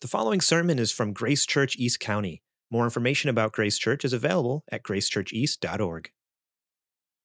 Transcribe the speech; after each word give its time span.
The 0.00 0.08
following 0.08 0.40
sermon 0.40 0.78
is 0.78 0.90
from 0.90 1.12
Grace 1.12 1.44
Church 1.44 1.76
East 1.76 2.00
County. 2.00 2.40
More 2.70 2.84
information 2.84 3.28
about 3.28 3.52
Grace 3.52 3.76
Church 3.76 4.02
is 4.02 4.14
available 4.14 4.64
at 4.72 4.82
gracechurcheast.org. 4.82 6.10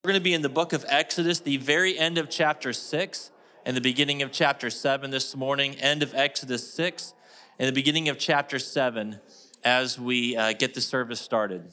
We're 0.03 0.09
going 0.09 0.19
to 0.19 0.23
be 0.23 0.33
in 0.33 0.41
the 0.41 0.49
book 0.49 0.73
of 0.73 0.83
Exodus, 0.89 1.39
the 1.39 1.55
very 1.55 1.97
end 1.97 2.17
of 2.17 2.29
chapter 2.29 2.73
6 2.73 3.31
and 3.65 3.77
the 3.77 3.81
beginning 3.81 4.21
of 4.21 4.33
chapter 4.33 4.69
7 4.69 5.09
this 5.09 5.37
morning, 5.37 5.75
end 5.75 6.03
of 6.03 6.13
Exodus 6.13 6.69
6 6.73 7.13
and 7.59 7.69
the 7.69 7.71
beginning 7.71 8.09
of 8.09 8.19
chapter 8.19 8.59
7 8.59 9.21
as 9.63 9.97
we 9.97 10.35
uh, 10.35 10.51
get 10.51 10.73
the 10.73 10.81
service 10.81 11.21
started. 11.21 11.71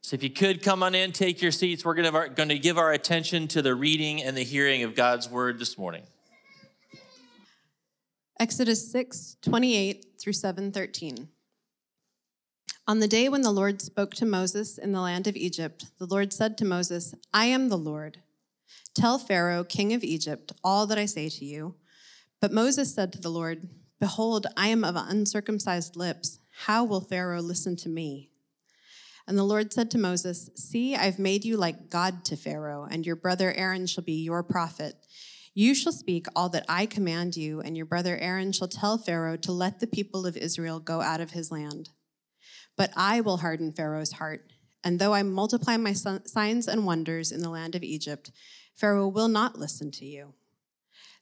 So, 0.00 0.14
if 0.14 0.22
you 0.22 0.30
could 0.30 0.62
come 0.62 0.84
on 0.84 0.94
in, 0.94 1.10
take 1.10 1.42
your 1.42 1.50
seats. 1.50 1.84
We're 1.84 1.94
going 1.94 2.12
to, 2.12 2.28
going 2.32 2.50
to 2.50 2.58
give 2.60 2.78
our 2.78 2.92
attention 2.92 3.48
to 3.48 3.62
the 3.62 3.74
reading 3.74 4.22
and 4.22 4.36
the 4.36 4.44
hearing 4.44 4.84
of 4.84 4.94
God's 4.94 5.28
word 5.28 5.58
this 5.58 5.76
morning. 5.76 6.04
Exodus 8.38 8.92
6, 8.92 9.38
28 9.40 10.04
through 10.20 10.34
7, 10.34 10.70
13. 10.70 11.28
On 12.86 12.98
the 13.00 13.08
day 13.08 13.30
when 13.30 13.40
the 13.40 13.50
Lord 13.50 13.80
spoke 13.80 14.12
to 14.16 14.26
Moses 14.26 14.76
in 14.76 14.92
the 14.92 15.00
land 15.00 15.26
of 15.26 15.36
Egypt, 15.36 15.86
the 15.98 16.04
Lord 16.04 16.34
said 16.34 16.58
to 16.58 16.66
Moses, 16.66 17.14
I 17.32 17.46
am 17.46 17.70
the 17.70 17.78
Lord. 17.78 18.18
Tell 18.94 19.18
Pharaoh, 19.18 19.64
king 19.64 19.94
of 19.94 20.04
Egypt, 20.04 20.52
all 20.62 20.86
that 20.86 20.98
I 20.98 21.06
say 21.06 21.30
to 21.30 21.46
you. 21.46 21.76
But 22.38 22.52
Moses 22.52 22.94
said 22.94 23.10
to 23.14 23.20
the 23.22 23.30
Lord, 23.30 23.70
Behold, 24.00 24.46
I 24.54 24.68
am 24.68 24.84
of 24.84 24.96
uncircumcised 24.96 25.96
lips. 25.96 26.38
How 26.66 26.84
will 26.84 27.00
Pharaoh 27.00 27.40
listen 27.40 27.74
to 27.76 27.88
me? 27.88 28.28
And 29.26 29.38
the 29.38 29.44
Lord 29.44 29.72
said 29.72 29.90
to 29.92 29.98
Moses, 29.98 30.50
See, 30.56 30.94
I've 30.94 31.18
made 31.18 31.46
you 31.46 31.56
like 31.56 31.88
God 31.88 32.22
to 32.26 32.36
Pharaoh, 32.36 32.86
and 32.88 33.06
your 33.06 33.16
brother 33.16 33.54
Aaron 33.56 33.86
shall 33.86 34.04
be 34.04 34.22
your 34.22 34.42
prophet. 34.42 34.94
You 35.58 35.74
shall 35.74 35.92
speak 35.92 36.26
all 36.36 36.50
that 36.50 36.66
I 36.68 36.84
command 36.84 37.34
you, 37.34 37.62
and 37.62 37.78
your 37.78 37.86
brother 37.86 38.18
Aaron 38.18 38.52
shall 38.52 38.68
tell 38.68 38.98
Pharaoh 38.98 39.38
to 39.38 39.52
let 39.52 39.80
the 39.80 39.86
people 39.86 40.26
of 40.26 40.36
Israel 40.36 40.80
go 40.80 41.00
out 41.00 41.22
of 41.22 41.30
his 41.30 41.50
land. 41.50 41.88
But 42.76 42.90
I 42.94 43.22
will 43.22 43.38
harden 43.38 43.72
Pharaoh's 43.72 44.12
heart, 44.12 44.52
and 44.84 44.98
though 44.98 45.14
I 45.14 45.22
multiply 45.22 45.78
my 45.78 45.94
signs 45.94 46.68
and 46.68 46.84
wonders 46.84 47.32
in 47.32 47.40
the 47.40 47.48
land 47.48 47.74
of 47.74 47.82
Egypt, 47.82 48.32
Pharaoh 48.74 49.08
will 49.08 49.28
not 49.28 49.58
listen 49.58 49.90
to 49.92 50.04
you. 50.04 50.34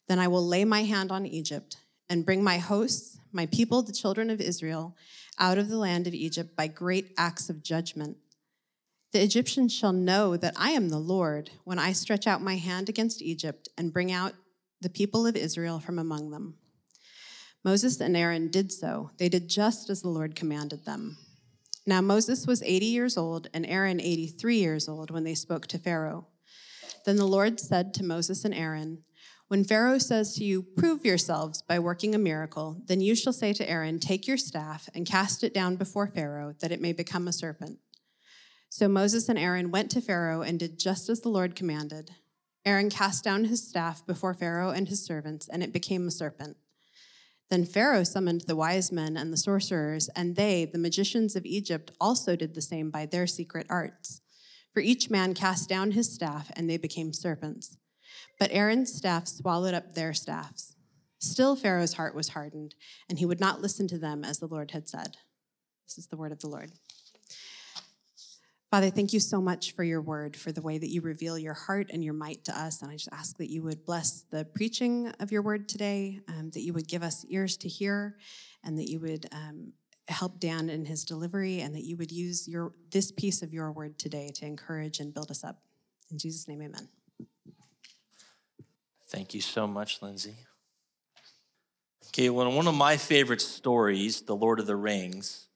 Then 0.09 0.19
I 0.19 0.27
will 0.27 0.45
lay 0.45 0.65
my 0.65 0.83
hand 0.83 1.13
on 1.13 1.27
Egypt 1.27 1.77
and 2.11 2.27
bring 2.27 2.43
my 2.43 2.59
hosts, 2.59 3.21
my 3.31 3.47
people, 3.47 3.83
the 3.83 3.93
children 3.93 4.31
of 4.31 4.41
Israel, 4.41 4.97
out 5.39 5.59
of 5.59 5.69
the 5.69 5.79
land 5.79 6.09
of 6.09 6.13
Egypt 6.13 6.57
by 6.57 6.67
great 6.67 7.13
acts 7.17 7.49
of 7.49 7.63
judgment. 7.63 8.17
The 9.15 9.23
Egyptians 9.23 9.73
shall 9.73 9.93
know 9.93 10.37
that 10.37 10.55
I 10.57 10.71
am 10.71 10.89
the 10.89 10.99
Lord 10.99 11.51
when 11.63 11.79
I 11.79 11.93
stretch 11.93 12.27
out 12.27 12.43
my 12.43 12.57
hand 12.57 12.89
against 12.89 13.23
Egypt 13.23 13.69
and 13.79 13.93
bring 13.93 14.11
out 14.11 14.35
the 14.81 14.91
people 14.91 15.25
of 15.25 15.37
Israel 15.37 15.79
from 15.79 16.01
among 16.01 16.33
them. 16.33 16.57
Moses 17.63 18.01
and 18.01 18.17
Aaron 18.17 18.51
did 18.51 18.73
so. 18.73 19.13
They 19.19 19.29
did 19.29 19.49
just 19.49 19.89
as 19.89 20.03
the 20.03 20.09
Lord 20.09 20.35
commanded 20.35 20.85
them. 20.85 21.17
Now 21.87 22.01
Moses 22.01 22.45
was 22.45 22.61
80 22.65 22.87
years 22.87 23.17
old 23.17 23.47
and 23.55 23.65
Aaron 23.67 24.01
83 24.01 24.57
years 24.57 24.89
old 24.89 25.13
when 25.13 25.23
they 25.23 25.37
spoke 25.37 25.69
to 25.69 25.79
Pharaoh. 25.79 26.27
Then 27.07 27.15
the 27.15 27.25
Lord 27.25 27.61
said 27.61 27.95
to 27.95 28.05
Moses 28.05 28.45
and 28.45 28.53
Aaron, 28.53 29.05
When 29.47 29.63
Pharaoh 29.63 29.99
says 29.99 30.35
to 30.35 30.45
you, 30.45 30.61
Prove 30.61 31.07
yourselves 31.07 31.63
by 31.63 31.79
working 31.79 32.17
a 32.17 32.19
miracle, 32.19 32.83
then 32.87 33.01
you 33.01 33.15
shall 33.15 33.33
say 33.33 33.53
to 33.53 33.71
Aaron, 33.71 34.01
Take 34.01 34.27
your 34.27 34.39
staff 34.39 34.89
and 34.93 35.07
cast 35.07 35.45
it 35.45 35.55
down 35.55 35.77
before 35.77 36.09
Pharaoh, 36.09 36.57
that 36.59 36.73
it 36.73 36.81
may 36.81 36.93
become 36.93 37.29
a 37.29 37.33
serpent. 37.33 37.79
So 38.75 38.89
Moses 38.89 39.29
and 39.29 39.39
Aaron 39.39 39.71
went 39.71 39.93
to 39.93 40.01
Pharaoh 40.01 40.43
and 40.43 40.59
did 40.59 40.81
just 40.81 41.09
as 41.09 41.21
the 41.21 41.29
Lord 41.29 41.55
commanded. 41.55 42.11
Aaron 42.67 42.91
cast 42.91 43.23
down 43.23 43.45
his 43.45 43.63
staff 43.63 44.05
before 44.05 44.35
Pharaoh 44.35 44.71
and 44.71 44.89
his 44.89 45.07
servants, 45.07 45.47
and 45.47 45.63
it 45.63 45.73
became 45.73 46.09
a 46.09 46.11
serpent. 46.11 46.57
Then 47.51 47.67
Pharaoh 47.67 48.03
summoned 48.03 48.41
the 48.49 48.57
wise 48.57 48.91
men 48.91 49.17
and 49.17 49.33
the 49.33 49.37
sorcerers, 49.37 50.09
and 50.17 50.35
they, 50.35 50.65
the 50.65 50.81
magicians 50.81 51.37
of 51.37 51.47
Egypt, 51.47 51.93
also 52.01 52.35
did 52.35 52.57
the 52.57 52.61
same 52.61 52.91
by 52.91 53.07
their 53.07 53.29
secret 53.29 53.69
arts. 53.71 54.23
For 54.73 54.81
each 54.81 55.09
man 55.09 55.35
cast 55.35 55.69
down 55.69 55.93
his 55.93 56.13
staff, 56.13 56.51
and 56.57 56.69
they 56.69 56.77
became 56.77 57.13
serpents. 57.13 57.77
But 58.41 58.51
Aaron's 58.51 58.93
staff 58.93 59.29
swallowed 59.29 59.75
up 59.75 59.95
their 59.95 60.13
staffs. 60.13 60.75
Still, 61.21 61.55
Pharaoh's 61.55 61.93
heart 61.93 62.17
was 62.17 62.31
hardened, 62.31 62.75
and 63.09 63.21
he 63.21 63.25
would 63.25 63.39
not 63.39 63.63
listen 63.63 63.87
to 63.87 63.99
them 63.99 64.25
as 64.25 64.41
the 64.41 64.49
Lord 64.49 64.73
had 64.73 64.89
said. 64.89 65.19
This 65.87 65.97
is 65.97 66.09
the 66.09 66.17
word 66.17 66.33
of 66.33 66.41
the 66.41 66.49
Lord. 66.49 66.73
Father, 68.75 68.91
thank 68.91 69.13
you 69.13 69.21
so 69.21 69.41
much 69.41 69.71
for 69.71 69.85
your 69.85 70.01
word, 70.01 70.35
for 70.37 70.51
the 70.51 70.61
way 70.61 70.79
that 70.79 70.89
you 70.89 71.01
reveal 71.01 71.39
your 71.39 71.55
heart 71.55 71.91
and 71.93 72.03
your 72.03 72.13
might 72.13 72.43
to 72.43 72.61
us. 72.61 72.83
And 72.83 72.91
I 72.91 72.95
just 72.95 73.09
ask 73.13 73.39
that 73.39 73.49
you 73.49 73.63
would 73.63 73.87
bless 73.87 74.25
the 74.33 74.45
preaching 74.45 75.13
of 75.21 75.31
your 75.31 75.43
word 75.43 75.69
today, 75.69 76.19
um, 76.27 76.51
that 76.51 76.63
you 76.63 76.73
would 76.73 76.89
give 76.89 77.05
us 77.05 77.25
ears 77.29 77.57
to 77.59 77.69
hear, 77.69 78.17
and 78.65 78.77
that 78.77 78.91
you 78.91 78.99
would 78.99 79.29
um, 79.31 79.75
help 80.09 80.41
Dan 80.41 80.69
in 80.69 80.87
his 80.87 81.05
delivery, 81.05 81.61
and 81.61 81.73
that 81.77 81.85
you 81.85 81.97
would 81.99 82.11
use 82.11 82.49
your 82.49 82.73
this 82.91 83.13
piece 83.13 83.43
of 83.43 83.53
your 83.53 83.71
word 83.71 83.97
today 83.97 84.33
to 84.35 84.45
encourage 84.45 84.99
and 84.99 85.15
build 85.15 85.31
us 85.31 85.45
up. 85.45 85.61
In 86.11 86.19
Jesus' 86.19 86.49
name, 86.49 86.61
amen. 86.61 86.89
Thank 89.07 89.35
you 89.35 89.41
so 89.41 89.69
much, 89.69 90.03
Lindsay. 90.03 90.35
Okay, 92.09 92.29
well, 92.29 92.51
one 92.51 92.67
of 92.67 92.75
my 92.75 92.97
favorite 92.97 93.41
stories, 93.41 94.23
The 94.23 94.35
Lord 94.35 94.59
of 94.59 94.67
the 94.67 94.75
Rings, 94.75 95.47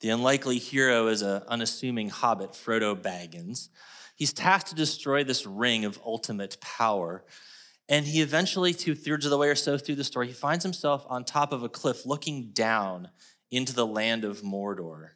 the 0.00 0.10
unlikely 0.10 0.58
hero 0.58 1.08
is 1.08 1.22
an 1.22 1.42
unassuming 1.48 2.08
hobbit, 2.08 2.52
Frodo 2.52 2.94
Baggins. 2.94 3.68
He's 4.16 4.32
tasked 4.32 4.70
to 4.70 4.74
destroy 4.74 5.24
this 5.24 5.46
ring 5.46 5.84
of 5.84 6.00
ultimate 6.04 6.60
power. 6.60 7.24
And 7.88 8.06
he 8.06 8.20
eventually, 8.22 8.72
two 8.72 8.94
thirds 8.94 9.24
of 9.24 9.30
the 9.30 9.38
way 9.38 9.48
or 9.48 9.54
so 9.54 9.76
through 9.76 9.96
the 9.96 10.04
story, 10.04 10.28
he 10.28 10.32
finds 10.32 10.64
himself 10.64 11.04
on 11.08 11.24
top 11.24 11.52
of 11.52 11.62
a 11.62 11.68
cliff 11.68 12.06
looking 12.06 12.50
down 12.52 13.08
into 13.50 13.74
the 13.74 13.86
land 13.86 14.24
of 14.24 14.42
Mordor. 14.42 15.10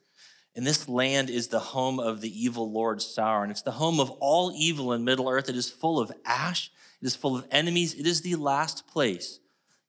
And 0.57 0.67
this 0.67 0.89
land 0.89 1.31
is 1.31 1.49
the 1.49 1.61
home 1.61 1.99
of 1.99 2.21
the 2.21 2.45
evil 2.45 2.71
Lord 2.71 2.99
Sauron. 2.99 3.51
It's 3.51 3.63
the 3.63 3.73
home 3.73 4.01
of 4.01 4.11
all 4.21 4.53
evil 4.55 4.93
in 4.93 5.05
Middle 5.05 5.29
Earth. 5.29 5.49
It 5.49 5.57
is 5.57 5.71
full 5.71 5.99
of 5.99 6.13
ash, 6.25 6.71
it 7.01 7.07
is 7.07 7.17
full 7.17 7.37
of 7.37 7.47
enemies. 7.51 7.95
It 7.95 8.07
is 8.07 8.21
the 8.21 8.37
last 8.37 8.87
place 8.87 9.41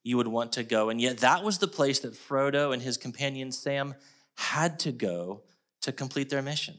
you 0.02 0.16
would 0.16 0.28
want 0.28 0.52
to 0.52 0.62
go. 0.62 0.90
And 0.90 1.00
yet, 1.00 1.18
that 1.18 1.42
was 1.42 1.58
the 1.58 1.68
place 1.68 2.00
that 2.00 2.14
Frodo 2.14 2.72
and 2.72 2.82
his 2.82 2.96
companion 2.96 3.52
Sam 3.52 3.94
had 4.36 4.78
to 4.80 4.92
go 4.92 5.42
to 5.82 5.92
complete 5.92 6.30
their 6.30 6.42
mission. 6.42 6.76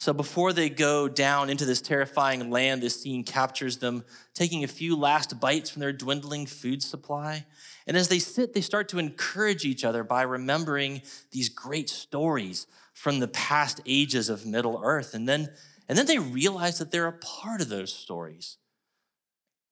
So 0.00 0.12
before 0.12 0.52
they 0.52 0.70
go 0.70 1.08
down 1.08 1.50
into 1.50 1.64
this 1.64 1.80
terrifying 1.80 2.50
land, 2.50 2.82
this 2.82 3.02
scene 3.02 3.24
captures 3.24 3.78
them 3.78 4.04
taking 4.32 4.62
a 4.62 4.68
few 4.68 4.96
last 4.96 5.40
bites 5.40 5.70
from 5.70 5.80
their 5.80 5.92
dwindling 5.92 6.46
food 6.46 6.84
supply. 6.84 7.44
And 7.86 7.96
as 7.96 8.08
they 8.08 8.20
sit, 8.20 8.54
they 8.54 8.60
start 8.60 8.88
to 8.90 9.00
encourage 9.00 9.64
each 9.64 9.84
other 9.84 10.04
by 10.04 10.22
remembering 10.22 11.02
these 11.32 11.48
great 11.48 11.90
stories 11.90 12.68
from 12.94 13.18
the 13.18 13.28
past 13.28 13.80
ages 13.86 14.28
of 14.28 14.46
Middle 14.46 14.80
Earth. 14.84 15.14
And 15.14 15.28
then, 15.28 15.48
and 15.88 15.98
then 15.98 16.06
they 16.06 16.18
realize 16.18 16.78
that 16.78 16.92
they're 16.92 17.08
a 17.08 17.12
part 17.12 17.60
of 17.60 17.68
those 17.68 17.92
stories. 17.92 18.56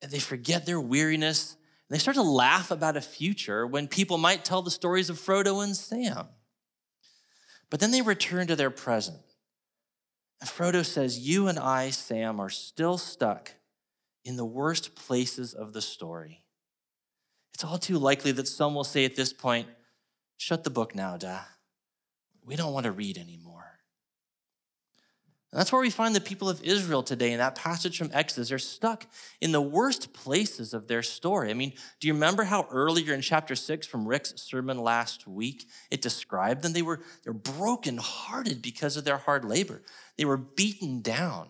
And 0.01 0.11
they 0.11 0.19
forget 0.19 0.65
their 0.65 0.81
weariness 0.81 1.55
and 1.89 1.95
they 1.95 2.01
start 2.01 2.15
to 2.15 2.21
laugh 2.21 2.69
about 2.69 2.97
a 2.97 3.01
future 3.01 3.65
when 3.65 3.87
people 3.87 4.17
might 4.17 4.43
tell 4.43 4.61
the 4.61 4.71
stories 4.71 5.09
of 5.09 5.17
Frodo 5.17 5.63
and 5.63 5.75
Sam. 5.75 6.27
But 7.69 7.79
then 7.79 7.91
they 7.91 8.01
return 8.01 8.47
to 8.47 8.55
their 8.55 8.69
present. 8.69 9.17
And 10.39 10.49
Frodo 10.49 10.85
says, 10.85 11.19
You 11.19 11.47
and 11.47 11.59
I, 11.59 11.89
Sam, 11.89 12.39
are 12.39 12.49
still 12.49 12.97
stuck 12.97 13.53
in 14.23 14.35
the 14.35 14.45
worst 14.45 14.95
places 14.95 15.53
of 15.53 15.73
the 15.73 15.81
story. 15.81 16.43
It's 17.53 17.63
all 17.63 17.79
too 17.79 17.97
likely 17.97 18.31
that 18.33 18.47
some 18.47 18.75
will 18.75 18.83
say 18.83 19.03
at 19.05 19.15
this 19.15 19.33
point, 19.33 19.67
Shut 20.37 20.63
the 20.63 20.69
book 20.69 20.93
now, 20.93 21.17
Da. 21.17 21.39
We 22.45 22.55
don't 22.55 22.73
want 22.73 22.83
to 22.83 22.91
read 22.91 23.17
anymore. 23.17 23.46
And 25.51 25.59
that's 25.59 25.71
where 25.71 25.81
we 25.81 25.89
find 25.89 26.13
the 26.13 26.19
people 26.19 26.49
of 26.49 26.61
Israel 26.61 27.03
today 27.03 27.31
in 27.31 27.37
that 27.37 27.55
passage 27.55 27.97
from 27.97 28.09
Exodus. 28.13 28.49
They're 28.49 28.59
stuck 28.59 29.07
in 29.39 29.53
the 29.53 29.61
worst 29.61 30.11
places 30.11 30.73
of 30.73 30.87
their 30.87 31.01
story. 31.01 31.49
I 31.49 31.53
mean, 31.53 31.71
do 31.99 32.07
you 32.07 32.13
remember 32.13 32.43
how 32.43 32.67
earlier 32.69 33.13
in 33.13 33.21
chapter 33.21 33.55
six 33.55 33.87
from 33.87 34.05
Rick's 34.05 34.41
sermon 34.41 34.77
last 34.77 35.25
week, 35.25 35.67
it 35.89 36.01
described 36.01 36.63
them? 36.63 36.73
They 36.73 36.81
were, 36.81 36.99
they 37.23 37.31
were 37.31 37.33
brokenhearted 37.33 38.61
because 38.61 38.97
of 38.97 39.05
their 39.05 39.17
hard 39.17 39.45
labor. 39.45 39.83
They 40.17 40.25
were 40.25 40.37
beaten 40.37 41.01
down. 41.01 41.47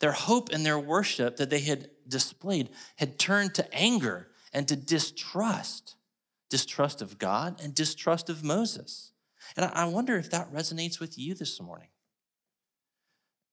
Their 0.00 0.12
hope 0.12 0.48
and 0.50 0.64
their 0.64 0.78
worship 0.78 1.36
that 1.36 1.50
they 1.50 1.60
had 1.60 1.90
displayed 2.08 2.70
had 2.96 3.18
turned 3.18 3.54
to 3.56 3.74
anger 3.74 4.28
and 4.52 4.66
to 4.68 4.76
distrust 4.76 5.96
distrust 6.48 7.02
of 7.02 7.18
God 7.18 7.60
and 7.62 7.74
distrust 7.74 8.30
of 8.30 8.42
Moses. 8.42 9.12
And 9.56 9.66
I 9.66 9.84
wonder 9.86 10.16
if 10.16 10.30
that 10.30 10.52
resonates 10.52 11.00
with 11.00 11.18
you 11.18 11.34
this 11.34 11.60
morning. 11.60 11.88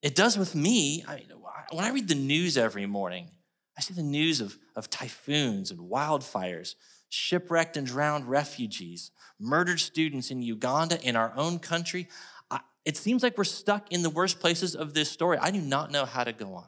It 0.02 0.16
does 0.16 0.38
with 0.38 0.56
me. 0.56 1.04
I 1.08 1.16
mean, 1.16 1.32
when 1.72 1.84
I 1.84 1.90
read 1.90 2.08
the 2.08 2.16
news 2.16 2.58
every 2.58 2.86
morning, 2.86 3.30
I 3.78 3.82
see 3.82 3.94
the 3.94 4.04
news 4.04 4.40
of, 4.40 4.58
of 4.76 4.90
typhoons 4.90 5.72
and 5.72 5.80
wildfires, 5.80 6.76
shipwrecked 7.10 7.76
and 7.76 7.86
drowned 7.86 8.26
refugees, 8.30 9.12
murdered 9.40 9.80
students 9.80 10.32
in 10.32 10.42
Uganda, 10.42 11.02
in 11.02 11.16
our 11.16 11.34
own 11.36 11.60
country. 11.60 12.08
I, 12.50 12.62
it 12.86 12.98
seems 12.98 13.24
like 13.24 13.38
we're 13.38 13.44
stuck 13.44 13.92
in 13.92 14.04
the 14.04 14.10
worst 14.10 14.40
places 14.40 14.76
of 14.76 14.94
this 14.94 15.10
story. 15.10 15.38
I 15.40 15.52
do 15.52 15.62
not 15.62 15.92
know 15.92 16.06
how 16.06 16.24
to 16.24 16.32
go 16.32 16.56
on. 16.56 16.68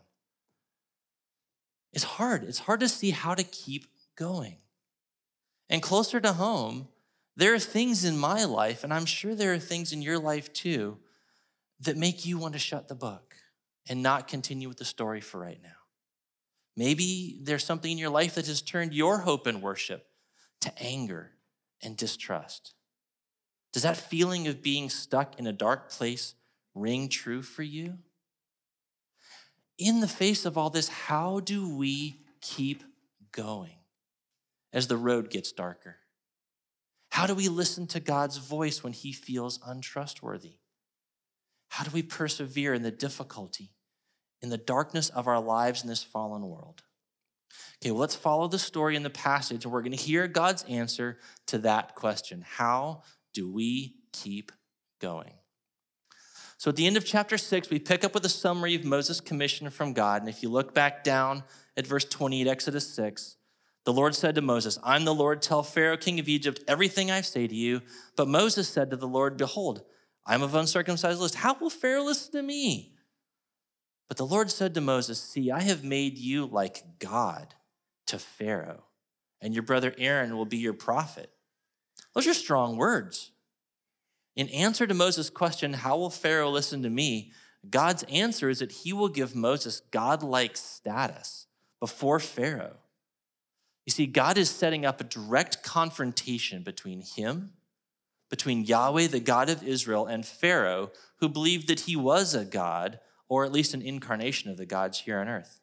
It's 1.93 2.03
hard. 2.03 2.43
It's 2.43 2.59
hard 2.59 2.81
to 2.81 2.89
see 2.89 3.11
how 3.11 3.35
to 3.35 3.43
keep 3.43 3.85
going. 4.15 4.57
And 5.69 5.81
closer 5.81 6.19
to 6.19 6.33
home, 6.33 6.87
there 7.35 7.53
are 7.53 7.59
things 7.59 8.03
in 8.03 8.17
my 8.17 8.45
life, 8.45 8.83
and 8.83 8.93
I'm 8.93 9.05
sure 9.05 9.35
there 9.35 9.53
are 9.53 9.59
things 9.59 9.93
in 9.93 10.01
your 10.01 10.17
life 10.17 10.51
too, 10.51 10.97
that 11.81 11.97
make 11.97 12.25
you 12.25 12.37
want 12.37 12.53
to 12.53 12.59
shut 12.59 12.87
the 12.87 12.95
book 12.95 13.35
and 13.87 14.03
not 14.03 14.27
continue 14.27 14.67
with 14.67 14.77
the 14.77 14.85
story 14.85 15.21
for 15.21 15.39
right 15.39 15.59
now. 15.61 15.69
Maybe 16.75 17.39
there's 17.41 17.65
something 17.65 17.91
in 17.91 17.97
your 17.97 18.09
life 18.09 18.35
that 18.35 18.47
has 18.47 18.61
turned 18.61 18.93
your 18.93 19.19
hope 19.19 19.47
and 19.47 19.61
worship 19.61 20.07
to 20.61 20.71
anger 20.79 21.31
and 21.81 21.97
distrust. 21.97 22.73
Does 23.73 23.83
that 23.83 23.97
feeling 23.97 24.47
of 24.47 24.61
being 24.61 24.89
stuck 24.89 25.39
in 25.39 25.47
a 25.47 25.53
dark 25.53 25.91
place 25.91 26.35
ring 26.73 27.09
true 27.09 27.41
for 27.41 27.63
you? 27.63 27.97
In 29.77 29.99
the 29.99 30.07
face 30.07 30.45
of 30.45 30.57
all 30.57 30.69
this, 30.69 30.87
how 30.87 31.39
do 31.39 31.75
we 31.75 32.21
keep 32.41 32.83
going 33.31 33.77
as 34.73 34.87
the 34.87 34.97
road 34.97 35.29
gets 35.29 35.51
darker? 35.51 35.97
How 37.09 37.27
do 37.27 37.35
we 37.35 37.47
listen 37.47 37.87
to 37.87 37.99
God's 37.99 38.37
voice 38.37 38.83
when 38.83 38.93
he 38.93 39.11
feels 39.11 39.59
untrustworthy? 39.65 40.57
How 41.69 41.83
do 41.83 41.91
we 41.91 42.03
persevere 42.03 42.73
in 42.73 42.83
the 42.83 42.91
difficulty, 42.91 43.71
in 44.41 44.49
the 44.49 44.57
darkness 44.57 45.09
of 45.09 45.27
our 45.27 45.41
lives 45.41 45.83
in 45.83 45.89
this 45.89 46.03
fallen 46.03 46.47
world? 46.47 46.83
Okay, 47.81 47.91
well, 47.91 48.01
let's 48.01 48.15
follow 48.15 48.47
the 48.47 48.59
story 48.59 48.95
in 48.95 49.03
the 49.03 49.09
passage, 49.09 49.63
and 49.63 49.71
we're 49.71 49.81
going 49.81 49.91
to 49.91 49.97
hear 49.97 50.27
God's 50.27 50.63
answer 50.63 51.19
to 51.47 51.59
that 51.59 51.95
question 51.95 52.43
How 52.47 53.03
do 53.33 53.51
we 53.51 53.95
keep 54.13 54.51
going? 54.99 55.33
So, 56.57 56.69
at 56.69 56.75
the 56.75 56.87
end 56.87 56.97
of 56.97 57.05
chapter 57.05 57.37
six, 57.37 57.69
we 57.69 57.77
pick 57.77 58.03
up 58.03 58.15
with 58.15 58.25
a 58.25 58.29
summary 58.29 58.73
of 58.73 58.83
Moses' 58.83 59.21
commission 59.21 59.69
from 59.69 59.93
God. 59.93 60.23
And 60.23 60.29
if 60.29 60.41
you 60.41 60.49
look 60.49 60.73
back 60.73 61.03
down 61.03 61.43
at 61.75 61.85
verse 61.85 62.05
28, 62.05 62.47
Exodus 62.47 62.91
6, 62.95 63.35
the 63.85 63.93
Lord 63.93 64.15
said 64.15 64.35
to 64.35 64.41
Moses, 64.41 64.79
I'm 64.83 65.05
the 65.05 65.13
Lord, 65.13 65.41
tell 65.41 65.61
Pharaoh, 65.61 65.97
king 65.97 66.19
of 66.19 66.27
Egypt, 66.27 66.63
everything 66.67 67.11
I 67.11 67.21
say 67.21 67.47
to 67.47 67.55
you. 67.55 67.81
But 68.15 68.27
Moses 68.27 68.67
said 68.67 68.89
to 68.89 68.97
the 68.97 69.07
Lord, 69.07 69.37
Behold, 69.37 69.83
I'm 70.27 70.43
of 70.43 70.53
uncircumcised 70.53 71.19
lips. 71.19 71.35
How 71.35 71.55
will 71.59 71.69
Pharaoh 71.69 72.03
listen 72.03 72.33
to 72.33 72.41
me? 72.41 72.91
But 74.09 74.17
the 74.17 74.25
Lord 74.25 74.51
said 74.51 74.73
to 74.73 74.81
Moses, 74.81 75.19
See, 75.19 75.49
I 75.49 75.61
have 75.61 75.83
made 75.83 76.17
you 76.17 76.45
like 76.45 76.99
God 76.99 77.55
to 78.07 78.19
Pharaoh, 78.19 78.83
and 79.41 79.53
your 79.53 79.63
brother 79.63 79.95
Aaron 79.97 80.35
will 80.35 80.45
be 80.45 80.57
your 80.57 80.73
prophet. 80.73 81.31
Those 82.13 82.27
are 82.27 82.33
strong 82.33 82.77
words. 82.77 83.31
In 84.35 84.49
answer 84.49 84.85
to 84.85 84.93
Moses' 84.93 85.29
question, 85.29 85.73
How 85.73 85.97
will 85.97 86.09
Pharaoh 86.09 86.51
listen 86.51 86.83
to 86.83 86.89
me? 86.89 87.31
God's 87.69 88.03
answer 88.03 88.49
is 88.49 88.59
that 88.59 88.71
he 88.71 88.93
will 88.93 89.09
give 89.09 89.35
Moses 89.35 89.81
godlike 89.91 90.55
status 90.55 91.47
before 91.79 92.19
Pharaoh. 92.19 92.77
You 93.85 93.91
see, 93.91 94.05
God 94.05 94.37
is 94.37 94.49
setting 94.49 94.85
up 94.85 94.99
a 94.99 95.05
direct 95.05 95.63
confrontation 95.63 96.63
between 96.63 97.01
him 97.01 97.53
between 98.29 98.65
Yahweh, 98.65 99.07
the 99.07 99.19
God 99.19 99.49
of 99.49 99.63
Israel, 99.63 100.05
and 100.05 100.25
Pharaoh, 100.25 100.91
who 101.19 101.29
believed 101.29 101.67
that 101.67 101.81
he 101.81 101.95
was 101.95 102.35
a 102.35 102.45
God, 102.45 102.99
or 103.29 103.45
at 103.45 103.51
least 103.51 103.73
an 103.73 103.81
incarnation 103.81 104.49
of 104.49 104.57
the 104.57 104.65
gods 104.65 104.99
here 105.01 105.19
on 105.19 105.27
earth. 105.27 105.59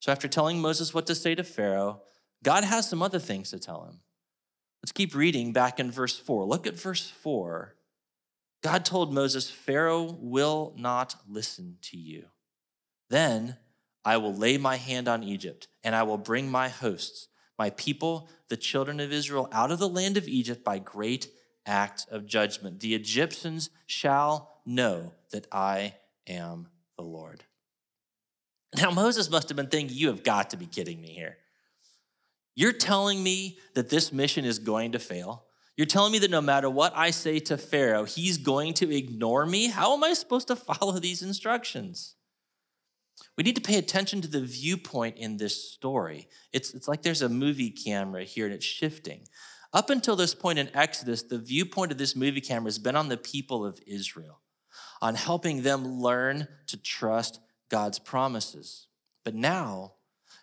So, 0.00 0.10
after 0.10 0.28
telling 0.28 0.60
Moses 0.60 0.92
what 0.92 1.06
to 1.06 1.14
say 1.14 1.34
to 1.34 1.44
Pharaoh, 1.44 2.02
God 2.42 2.64
has 2.64 2.88
some 2.88 3.02
other 3.02 3.20
things 3.20 3.50
to 3.50 3.58
tell 3.58 3.84
him. 3.84 4.00
Let's 4.82 4.92
keep 4.92 5.14
reading 5.14 5.52
back 5.52 5.78
in 5.78 5.92
verse 5.92 6.18
4. 6.18 6.44
Look 6.44 6.66
at 6.66 6.74
verse 6.74 7.08
4. 7.08 7.76
God 8.62 8.84
told 8.84 9.14
Moses, 9.14 9.50
Pharaoh 9.50 10.16
will 10.20 10.74
not 10.76 11.14
listen 11.28 11.78
to 11.82 11.96
you. 11.96 12.26
Then 13.10 13.56
I 14.04 14.16
will 14.16 14.34
lay 14.34 14.58
my 14.58 14.76
hand 14.76 15.06
on 15.06 15.22
Egypt, 15.22 15.68
and 15.84 15.94
I 15.94 16.02
will 16.02 16.18
bring 16.18 16.50
my 16.50 16.68
hosts, 16.68 17.28
my 17.58 17.70
people, 17.70 18.28
the 18.48 18.56
children 18.56 18.98
of 18.98 19.12
Israel, 19.12 19.48
out 19.52 19.70
of 19.70 19.78
the 19.78 19.88
land 19.88 20.16
of 20.16 20.26
Egypt 20.26 20.64
by 20.64 20.78
great 20.78 21.28
act 21.66 22.06
of 22.10 22.26
judgment. 22.26 22.80
The 22.80 22.94
Egyptians 22.94 23.70
shall 23.86 24.60
know 24.66 25.12
that 25.30 25.46
I 25.52 25.94
am 26.26 26.68
the 26.96 27.04
Lord. 27.04 27.44
Now, 28.76 28.90
Moses 28.90 29.30
must 29.30 29.48
have 29.48 29.56
been 29.56 29.68
thinking, 29.68 29.96
You 29.96 30.08
have 30.08 30.22
got 30.22 30.50
to 30.50 30.56
be 30.56 30.66
kidding 30.66 31.00
me 31.00 31.08
here. 31.08 31.36
You're 32.54 32.72
telling 32.72 33.22
me 33.22 33.58
that 33.74 33.88
this 33.88 34.12
mission 34.12 34.44
is 34.44 34.58
going 34.58 34.92
to 34.92 34.98
fail? 34.98 35.44
You're 35.76 35.86
telling 35.86 36.12
me 36.12 36.18
that 36.18 36.30
no 36.30 36.42
matter 36.42 36.68
what 36.68 36.92
I 36.94 37.10
say 37.10 37.38
to 37.40 37.56
Pharaoh, 37.56 38.04
he's 38.04 38.36
going 38.36 38.74
to 38.74 38.94
ignore 38.94 39.46
me? 39.46 39.68
How 39.68 39.94
am 39.94 40.04
I 40.04 40.12
supposed 40.12 40.48
to 40.48 40.56
follow 40.56 40.98
these 40.98 41.22
instructions? 41.22 42.14
We 43.36 43.44
need 43.44 43.56
to 43.56 43.62
pay 43.62 43.78
attention 43.78 44.20
to 44.20 44.28
the 44.28 44.40
viewpoint 44.40 45.16
in 45.16 45.38
this 45.38 45.72
story. 45.72 46.28
It's, 46.52 46.74
it's 46.74 46.88
like 46.88 47.02
there's 47.02 47.22
a 47.22 47.28
movie 47.28 47.70
camera 47.70 48.24
here 48.24 48.44
and 48.44 48.54
it's 48.54 48.66
shifting. 48.66 49.26
Up 49.72 49.88
until 49.88 50.16
this 50.16 50.34
point 50.34 50.58
in 50.58 50.68
Exodus, 50.74 51.22
the 51.22 51.38
viewpoint 51.38 51.92
of 51.92 51.98
this 51.98 52.14
movie 52.14 52.40
camera 52.40 52.66
has 52.66 52.78
been 52.78 52.96
on 52.96 53.08
the 53.08 53.16
people 53.16 53.64
of 53.64 53.80
Israel, 53.86 54.40
on 55.00 55.14
helping 55.14 55.62
them 55.62 56.00
learn 56.00 56.46
to 56.66 56.76
trust 56.76 57.40
God's 57.70 57.98
promises. 57.98 58.86
But 59.24 59.34
now, 59.34 59.94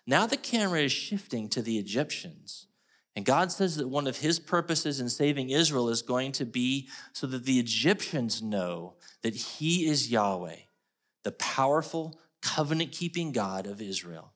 now 0.06 0.26
the 0.26 0.36
camera 0.36 0.80
is 0.80 0.92
shifting 0.92 1.48
to 1.50 1.62
the 1.62 1.78
Egyptians. 1.78 2.66
And 3.14 3.24
God 3.24 3.52
says 3.52 3.76
that 3.76 3.88
one 3.88 4.06
of 4.06 4.18
his 4.18 4.40
purposes 4.40 5.00
in 5.00 5.08
saving 5.08 5.50
Israel 5.50 5.88
is 5.88 6.02
going 6.02 6.32
to 6.32 6.46
be 6.46 6.88
so 7.12 7.26
that 7.28 7.44
the 7.44 7.58
Egyptians 7.58 8.42
know 8.42 8.94
that 9.22 9.34
he 9.34 9.86
is 9.86 10.10
Yahweh, 10.10 10.56
the 11.22 11.32
powerful, 11.32 12.18
covenant 12.40 12.92
keeping 12.92 13.30
God 13.30 13.66
of 13.66 13.80
Israel. 13.80 14.32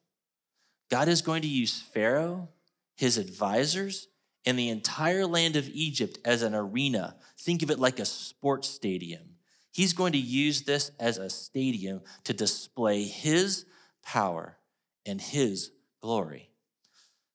God 0.90 1.08
is 1.08 1.22
going 1.22 1.42
to 1.42 1.48
use 1.48 1.80
Pharaoh, 1.80 2.48
his 2.94 3.16
advisors, 3.18 4.08
and 4.46 4.58
the 4.58 4.68
entire 4.68 5.26
land 5.26 5.56
of 5.56 5.68
Egypt 5.70 6.18
as 6.24 6.42
an 6.42 6.54
arena. 6.54 7.16
Think 7.38 7.62
of 7.62 7.70
it 7.70 7.78
like 7.78 7.98
a 7.98 8.04
sports 8.04 8.68
stadium. 8.68 9.36
He's 9.72 9.92
going 9.92 10.12
to 10.12 10.18
use 10.18 10.62
this 10.62 10.90
as 11.00 11.18
a 11.18 11.30
stadium 11.30 12.02
to 12.24 12.32
display 12.32 13.04
his 13.04 13.66
power 14.02 14.56
and 15.04 15.20
his 15.20 15.70
glory. 16.00 16.50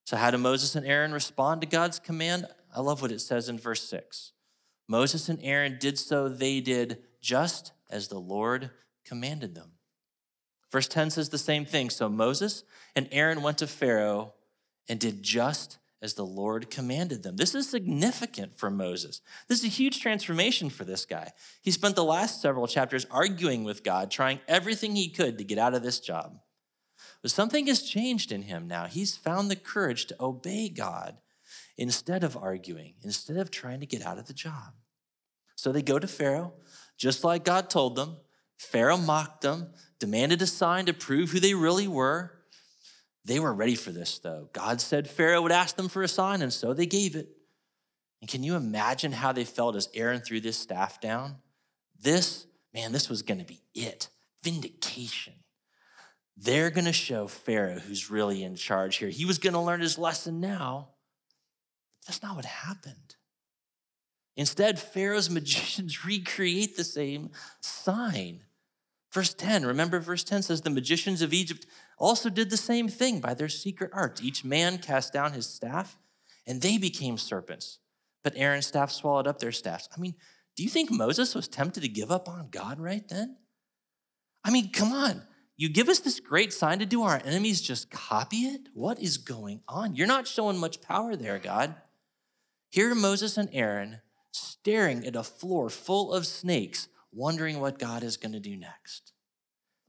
So, 0.06 0.18
how 0.18 0.32
do 0.32 0.38
Moses 0.38 0.76
and 0.76 0.86
Aaron 0.86 1.12
respond 1.12 1.62
to 1.62 1.68
God's 1.68 2.00
command? 2.00 2.48
I 2.76 2.82
love 2.82 3.02
what 3.02 3.12
it 3.12 3.22
says 3.22 3.50
in 3.50 3.60
verse 3.60 3.84
6. 3.90 4.32
Moses 4.88 5.30
and 5.30 5.40
Aaron 5.44 5.78
did 5.80 6.00
so, 6.00 6.30
they 6.30 6.62
did 6.62 7.00
just 7.22 7.74
as 7.92 8.08
the 8.08 8.20
Lord 8.20 8.72
commanded 9.06 9.54
them. 9.54 9.74
Verse 10.72 10.88
10 10.88 11.12
says 11.12 11.30
the 11.30 11.38
same 11.38 11.66
thing. 11.66 11.90
So 11.90 12.10
Moses 12.10 12.64
and 12.96 13.08
Aaron 13.12 13.42
went 13.42 13.58
to 13.60 13.68
Pharaoh 13.68 14.34
and 14.88 15.00
did 15.00 15.24
just 15.24 15.78
as 16.02 16.14
the 16.14 16.26
Lord 16.26 16.70
commanded 16.70 17.24
them. 17.24 17.36
This 17.36 17.54
is 17.54 17.70
significant 17.70 18.58
for 18.58 18.70
Moses. 18.70 19.22
This 19.48 19.60
is 19.60 19.66
a 19.66 19.68
huge 19.68 20.02
transformation 20.02 20.70
for 20.70 20.86
this 20.86 21.06
guy. 21.06 21.32
He 21.62 21.72
spent 21.72 21.96
the 21.96 22.04
last 22.04 22.42
several 22.42 22.68
chapters 22.68 23.06
arguing 23.12 23.64
with 23.64 23.84
God, 23.84 24.10
trying 24.10 24.40
everything 24.48 24.96
he 24.96 25.10
could 25.10 25.38
to 25.38 25.44
get 25.44 25.58
out 25.58 25.74
of 25.74 25.84
this 25.84 26.00
job. 26.00 26.40
But 27.22 27.32
something 27.32 27.68
has 27.68 27.82
changed 27.82 28.32
in 28.32 28.44
him 28.44 28.68
now. 28.68 28.86
He's 28.86 29.18
found 29.18 29.52
the 29.52 29.56
courage 29.56 30.06
to 30.08 30.16
obey 30.20 30.70
God 30.70 31.18
instead 31.78 32.24
of 32.24 32.38
arguing, 32.38 32.94
instead 33.04 33.38
of 33.38 33.52
trying 33.52 33.82
to 33.82 33.86
get 33.86 34.06
out 34.06 34.18
of 34.18 34.28
the 34.28 34.34
job. 34.34 34.74
So 35.56 35.72
they 35.72 35.82
go 35.82 36.00
to 36.00 36.08
Pharaoh, 36.08 36.54
just 36.98 37.24
like 37.24 37.44
God 37.44 37.70
told 37.70 37.96
them. 37.96 38.18
Pharaoh 38.58 38.98
mocked 38.98 39.42
them, 39.42 39.74
demanded 40.00 40.42
a 40.42 40.48
sign 40.48 40.86
to 40.86 40.94
prove 40.94 41.32
who 41.32 41.40
they 41.40 41.54
really 41.54 41.88
were. 41.88 42.39
They 43.30 43.40
were 43.40 43.54
ready 43.54 43.76
for 43.76 43.92
this, 43.92 44.18
though. 44.18 44.50
God 44.54 44.82
said 44.82 45.08
Pharaoh 45.08 45.44
would 45.44 45.52
ask 45.52 45.76
them 45.76 45.88
for 45.88 46.02
a 46.02 46.08
sign, 46.08 46.42
and 46.42 46.52
so 46.52 46.74
they 46.74 46.88
gave 46.88 47.16
it. 47.16 47.30
And 48.22 48.30
can 48.30 48.44
you 48.44 48.56
imagine 48.56 49.12
how 49.12 49.34
they 49.34 49.46
felt 49.46 49.76
as 49.76 49.88
Aaron 49.94 50.22
threw 50.22 50.40
this 50.40 50.58
staff 50.58 51.00
down? 51.00 51.36
This, 52.02 52.48
man, 52.74 52.92
this 52.92 53.08
was 53.08 53.22
going 53.22 53.38
to 53.38 53.46
be 53.46 53.62
it 53.76 54.10
vindication. 54.42 55.34
They're 56.38 56.72
going 56.72 56.86
to 56.86 56.92
show 56.92 57.28
Pharaoh 57.28 57.78
who's 57.78 58.10
really 58.10 58.42
in 58.42 58.56
charge 58.56 58.96
here. 58.96 59.10
He 59.10 59.26
was 59.26 59.38
going 59.38 59.54
to 59.54 59.60
learn 59.60 59.82
his 59.82 60.00
lesson 60.00 60.40
now. 60.40 60.88
That's 62.08 62.24
not 62.24 62.36
what 62.36 62.46
happened. 62.46 63.16
Instead, 64.36 64.80
Pharaoh's 64.80 65.30
magicians 65.30 66.04
recreate 66.04 66.78
the 66.78 66.84
same 66.84 67.30
sign. 67.62 68.42
Verse 69.12 69.34
10, 69.34 69.66
remember, 69.66 70.00
verse 70.00 70.24
10 70.24 70.44
says, 70.44 70.62
The 70.62 70.70
magicians 70.70 71.22
of 71.22 71.34
Egypt 71.34 71.66
also 71.98 72.30
did 72.30 72.50
the 72.50 72.58
same 72.58 72.88
thing 72.88 73.20
by 73.20 73.34
their 73.34 73.50
secret 73.50 73.90
arts. 73.94 74.22
Each 74.22 74.46
man 74.46 74.78
cast 74.78 75.14
down 75.14 75.34
his 75.34 75.48
staff, 75.48 75.98
and 76.46 76.62
they 76.62 76.78
became 76.78 77.18
serpents. 77.18 77.80
But 78.24 78.34
Aaron's 78.36 78.68
staff 78.68 78.92
swallowed 78.92 79.28
up 79.28 79.40
their 79.40 79.52
staffs. 79.52 79.90
I 79.96 80.00
mean, 80.00 80.14
do 80.56 80.64
you 80.64 80.70
think 80.70 80.92
Moses 80.92 81.34
was 81.34 81.48
tempted 81.48 81.82
to 81.82 81.90
give 81.90 82.12
up 82.12 82.28
on 82.28 82.50
God 82.52 82.80
right 82.80 83.08
then? 83.08 83.38
I 84.44 84.52
mean, 84.52 84.72
come 84.72 84.92
on. 84.92 85.24
You 85.58 85.70
give 85.70 85.90
us 85.90 86.00
this 86.00 86.20
great 86.20 86.54
sign 86.54 86.80
to 86.80 86.86
do 86.86 87.04
our 87.04 87.22
enemies 87.26 87.62
just 87.62 87.90
copy 87.90 88.46
it? 88.46 88.70
What 88.74 89.00
is 89.02 89.18
going 89.18 89.62
on? 89.68 89.96
You're 89.96 90.08
not 90.08 90.28
showing 90.28 90.58
much 90.58 90.82
power 90.82 91.16
there, 91.16 91.40
God. 91.40 91.76
Here 92.70 92.92
are 92.92 92.96
Moses 92.96 93.38
and 93.38 93.50
Aaron 93.52 94.02
staring 94.32 95.06
at 95.06 95.16
a 95.16 95.24
floor 95.24 95.70
full 95.70 96.14
of 96.14 96.26
snakes 96.26 96.88
wondering 97.12 97.60
what 97.60 97.80
God 97.80 98.04
is 98.04 98.18
going 98.18 98.34
to 98.34 98.40
do 98.40 98.56
next. 98.56 99.14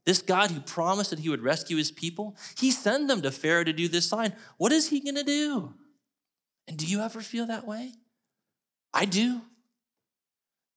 This 0.06 0.22
God 0.22 0.50
who 0.50 0.60
promised 0.60 1.10
that 1.10 1.18
he 1.18 1.28
would 1.28 1.42
rescue 1.42 1.76
his 1.76 1.90
people, 1.90 2.36
he 2.56 2.70
sent 2.70 3.08
them 3.08 3.22
to 3.22 3.30
Pharaoh 3.30 3.64
to 3.64 3.72
do 3.72 3.88
this 3.88 4.08
sign. 4.08 4.34
What 4.56 4.72
is 4.72 4.88
he 4.88 5.00
going 5.00 5.16
to 5.16 5.22
do? 5.22 5.74
And 6.66 6.78
Do 6.78 6.86
you 6.86 7.00
ever 7.00 7.20
feel 7.20 7.46
that 7.46 7.66
way? 7.66 7.92
I 8.92 9.04
do. 9.04 9.40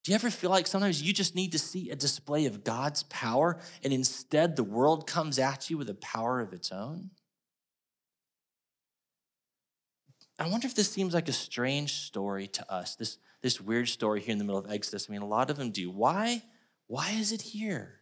Do 0.03 0.11
you 0.11 0.15
ever 0.15 0.29
feel 0.29 0.49
like 0.49 0.67
sometimes 0.67 1.01
you 1.01 1.13
just 1.13 1.33
need 1.33 1.53
to 1.53 1.59
see 1.59 1.89
a 1.89 1.95
display 1.95 2.45
of 2.45 2.63
God's 2.63 3.03
power 3.03 3.57
and 3.83 3.93
instead 3.93 4.55
the 4.55 4.63
world 4.63 5.07
comes 5.07 5.39
at 5.39 5.69
you 5.69 5.77
with 5.77 5.89
a 5.89 5.95
power 5.95 6.41
of 6.41 6.51
its 6.51 6.71
own? 6.71 7.11
I 10.43 10.47
wonder 10.47 10.67
if 10.67 10.75
this 10.75 10.91
seems 10.91 11.13
like 11.13 11.29
a 11.29 11.33
strange 11.33 11.93
story 11.93 12.47
to 12.47 12.71
us, 12.71 12.95
this, 12.95 13.17
this 13.41 13.61
weird 13.61 13.87
story 13.87 14.19
here 14.19 14.33
in 14.33 14.39
the 14.39 14.43
middle 14.43 14.59
of 14.59 14.69
Exodus. 14.69 15.07
I 15.09 15.11
mean, 15.11 15.21
a 15.21 15.27
lot 15.27 15.49
of 15.49 15.57
them 15.57 15.71
do. 15.71 15.89
Why? 15.89 16.43
Why 16.87 17.11
is 17.11 17.31
it 17.31 17.41
here? 17.41 18.01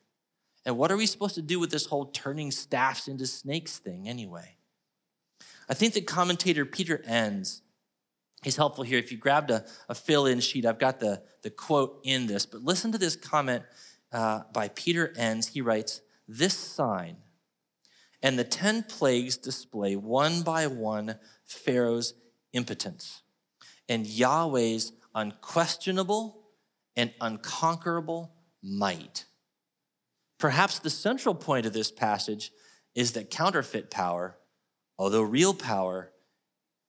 And 0.66 0.78
what 0.78 0.92
are 0.92 0.98
we 0.98 1.06
supposed 1.06 1.36
to 1.36 1.42
do 1.42 1.60
with 1.60 1.72
this 1.72 1.86
whole 1.86 2.06
turning 2.06 2.52
staffs 2.52 3.08
into 3.08 3.28
snakes 3.28 3.78
thing 3.78 4.08
anyway? 4.08 4.56
I 5.70 5.74
think 5.74 5.94
the 5.94 6.02
commentator 6.02 6.66
Peter 6.66 7.02
Enns 7.06 7.62
is 8.44 8.56
helpful 8.56 8.84
here. 8.84 8.98
If 8.98 9.12
you 9.12 9.18
grabbed 9.18 9.52
a, 9.52 9.66
a 9.88 9.94
fill 9.94 10.26
in 10.26 10.40
sheet, 10.40 10.66
I've 10.66 10.80
got 10.80 11.00
the, 11.00 11.22
the 11.44 11.52
quote 11.52 12.02
in 12.04 12.26
this, 12.28 12.46
but 12.46 12.64
listen 12.64 12.92
to 12.92 12.98
this 12.98 13.16
comment 13.16 13.64
uh, 14.12 14.42
by 14.52 14.70
Peter 14.70 15.14
Enns. 15.16 15.50
He 15.50 15.62
writes, 15.62 16.02
This 16.28 16.58
sign 16.58 17.18
and 18.24 18.38
the 18.38 18.44
10 18.44 18.84
plagues 18.84 19.38
display 19.38 19.96
one 19.96 20.44
by 20.44 20.68
one 20.68 21.18
Pharaoh's 21.46 22.14
impotence 22.54 23.22
and 23.88 24.06
Yahweh's 24.06 24.94
unquestionable 25.14 26.42
and 26.96 27.14
unconquerable 27.20 28.32
might. 28.64 29.26
Perhaps 30.40 30.80
the 30.80 30.90
central 30.90 31.36
point 31.36 31.66
of 31.66 31.74
this 31.74 31.92
passage 31.92 32.52
is 32.96 33.12
that 33.14 33.30
counterfeit 33.30 33.92
power, 33.92 34.38
although 34.98 35.22
real 35.22 35.54
power, 35.54 36.12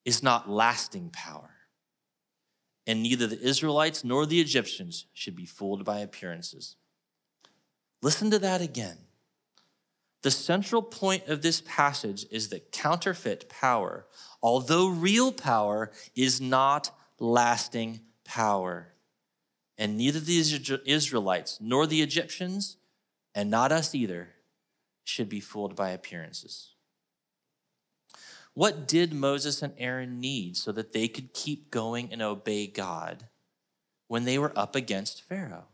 is 0.04 0.22
not 0.22 0.48
lasting 0.48 1.10
power. 1.10 1.50
And 2.86 3.02
neither 3.02 3.26
the 3.26 3.40
Israelites 3.40 4.04
nor 4.04 4.26
the 4.26 4.40
Egyptians 4.40 5.06
should 5.12 5.36
be 5.36 5.46
fooled 5.46 5.84
by 5.84 6.00
appearances. 6.00 6.76
Listen 8.00 8.30
to 8.30 8.38
that 8.40 8.60
again. 8.60 8.98
The 10.22 10.30
central 10.30 10.82
point 10.82 11.26
of 11.26 11.42
this 11.42 11.60
passage 11.60 12.26
is 12.30 12.48
that 12.48 12.70
counterfeit 12.72 13.48
power, 13.48 14.06
although 14.42 14.88
real 14.88 15.32
power, 15.32 15.90
is 16.14 16.40
not 16.40 16.90
lasting 17.18 18.00
power. 18.24 18.88
And 19.78 19.96
neither 19.96 20.20
the 20.20 20.38
Israelites 20.86 21.58
nor 21.60 21.86
the 21.86 22.02
Egyptians, 22.02 22.76
and 23.34 23.50
not 23.50 23.72
us 23.72 23.94
either, 23.94 24.30
should 25.04 25.28
be 25.28 25.40
fooled 25.40 25.74
by 25.74 25.90
appearances. 25.90 26.74
What 28.54 28.86
did 28.86 29.14
Moses 29.14 29.62
and 29.62 29.72
Aaron 29.78 30.20
need 30.20 30.56
so 30.56 30.72
that 30.72 30.92
they 30.92 31.08
could 31.08 31.32
keep 31.32 31.70
going 31.70 32.12
and 32.12 32.20
obey 32.20 32.66
God 32.66 33.28
when 34.08 34.24
they 34.24 34.38
were 34.38 34.52
up 34.54 34.76
against 34.76 35.22
Pharaoh? 35.22 35.68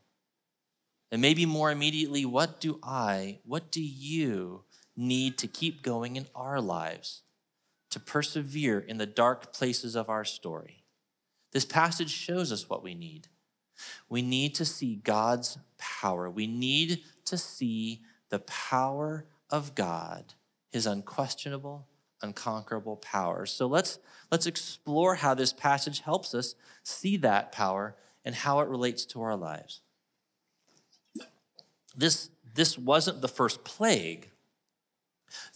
And 1.11 1.21
maybe 1.21 1.45
more 1.45 1.71
immediately, 1.71 2.25
what 2.25 2.61
do 2.61 2.79
I, 2.83 3.41
what 3.45 3.73
do 3.73 3.83
you 3.83 4.65
need 4.97 5.39
to 5.39 5.49
keep 5.49 5.83
going 5.83 6.17
in 6.17 6.27
our 6.35 6.61
lives 6.61 7.23
to 7.99 8.05
persevere 8.05 8.79
in 8.79 8.99
the 8.99 9.07
dark 9.07 9.53
places 9.53 9.95
of 9.95 10.09
our 10.09 10.25
story? 10.25 10.85
This 11.53 11.65
passage 11.65 12.11
shows 12.11 12.53
us 12.53 12.69
what 12.69 12.83
we 12.83 12.95
need. 12.95 13.29
We 14.09 14.23
need 14.23 14.55
to 14.57 14.65
see 14.65 14.97
God's 14.97 15.59
power. 15.79 16.29
We 16.29 16.47
need 16.47 17.03
to 17.27 17.39
see 17.39 18.03
the 18.29 18.41
power 18.41 19.27
of 19.51 19.75
God, 19.75 20.35
his 20.71 20.87
unquestionable 20.87 21.87
unconquerable 22.23 22.97
power. 22.97 23.47
So 23.47 23.67
let's, 23.67 23.99
let's 24.31 24.47
explore 24.47 25.17
how 25.17 25.35
this 25.35 25.53
passage 25.53 26.01
helps 26.01 26.35
us 26.35 26.55
see 26.83 27.17
that 27.19 27.53
power 27.53 27.97
and 28.25 28.35
how 28.35 28.61
it 28.61 28.69
relates 28.69 29.05
to 29.07 29.23
our 29.23 29.37
lives. 29.37 29.81
This, 31.97 32.31
this 32.55 32.79
wasn't 32.79 33.21
the 33.21 33.29
first 33.29 33.65
plague. 33.65 34.31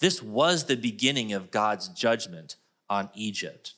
This 0.01 0.23
was 0.23 0.65
the 0.65 0.77
beginning 0.77 1.33
of 1.33 1.51
God's 1.51 1.89
judgment 1.89 2.57
on 2.89 3.09
Egypt. 3.15 3.75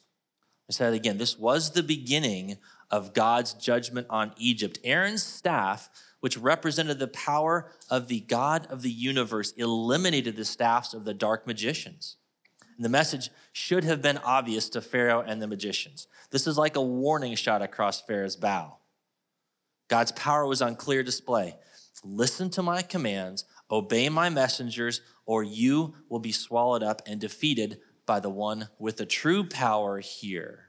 I 0.69 0.73
said 0.73 0.93
it 0.93 0.97
again, 0.97 1.19
this 1.19 1.39
was 1.39 1.73
the 1.73 1.83
beginning 1.83 2.59
of 2.91 3.13
God's 3.13 3.53
judgment 3.55 4.07
on 4.09 4.33
Egypt. 4.39 4.79
Aaron's 4.85 5.23
staff, 5.23 5.91
which 6.21 6.39
represented 6.39 6.99
the 6.99 7.09
power 7.09 7.71
of 7.91 8.09
the 8.09 8.21
God 8.21 8.67
of 8.71 8.83
the 8.83 8.91
universe, 8.91 9.53
eliminated 9.53 10.37
the 10.37 10.45
staffs 10.45 10.95
of 10.95 11.05
the 11.05 11.15
dark 11.15 11.47
magicians. 11.47 12.17
And 12.77 12.85
the 12.85 12.91
message 12.91 13.31
should 13.53 13.85
have 13.85 14.03
been 14.03 14.19
obvious 14.19 14.69
to 14.71 14.81
Pharaoh 14.81 15.25
and 15.27 15.41
the 15.41 15.47
magicians. 15.47 16.09
This 16.31 16.47
is 16.47 16.59
like 16.59 16.77
a 16.77 16.83
warning 16.83 17.37
shot 17.37 17.63
across 17.63 18.01
Pharaoh's 18.01 18.37
bow. 18.37 18.79
God's 19.89 20.13
power 20.13 20.47
was 20.47 20.63
on 20.63 20.77
clear 20.77 21.03
display. 21.03 21.57
Listen 22.03 22.51
to 22.51 22.63
my 22.63 22.83
commands, 22.83 23.45
obey 23.71 24.09
my 24.09 24.29
messengers, 24.29 25.01
or 25.27 25.43
you 25.43 25.95
will 26.09 26.19
be 26.19 26.33
swallowed 26.33 26.83
up 26.83 27.03
and 27.07 27.21
defeated 27.21 27.81
by 28.07 28.21
the 28.21 28.31
one 28.31 28.69
with 28.79 28.97
the 28.97 29.07
true 29.07 29.45
power 29.45 29.99
here. 30.01 30.69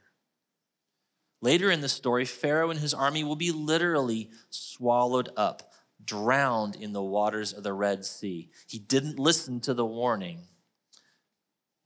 Later 1.41 1.69
in 1.69 1.81
the 1.81 1.89
story, 1.89 2.25
Pharaoh 2.25 2.71
and 2.71 2.79
his 2.79 2.93
army 2.93 3.23
will 3.23 3.35
be 3.35 3.51
literally 3.51 4.31
swallowed 4.49 5.29
up, 5.35 5.71
drowned 6.03 6.75
in 6.75 6.93
the 6.93 7.03
waters 7.03 7.53
of 7.53 7.63
the 7.63 7.73
Red 7.73 8.05
Sea. 8.05 8.49
He 8.67 8.79
didn't 8.79 9.19
listen 9.19 9.59
to 9.61 9.73
the 9.73 9.85
warning. 9.85 10.39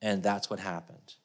And 0.02 0.24
that's 0.24 0.50
what 0.50 0.60
happened. 0.60 1.16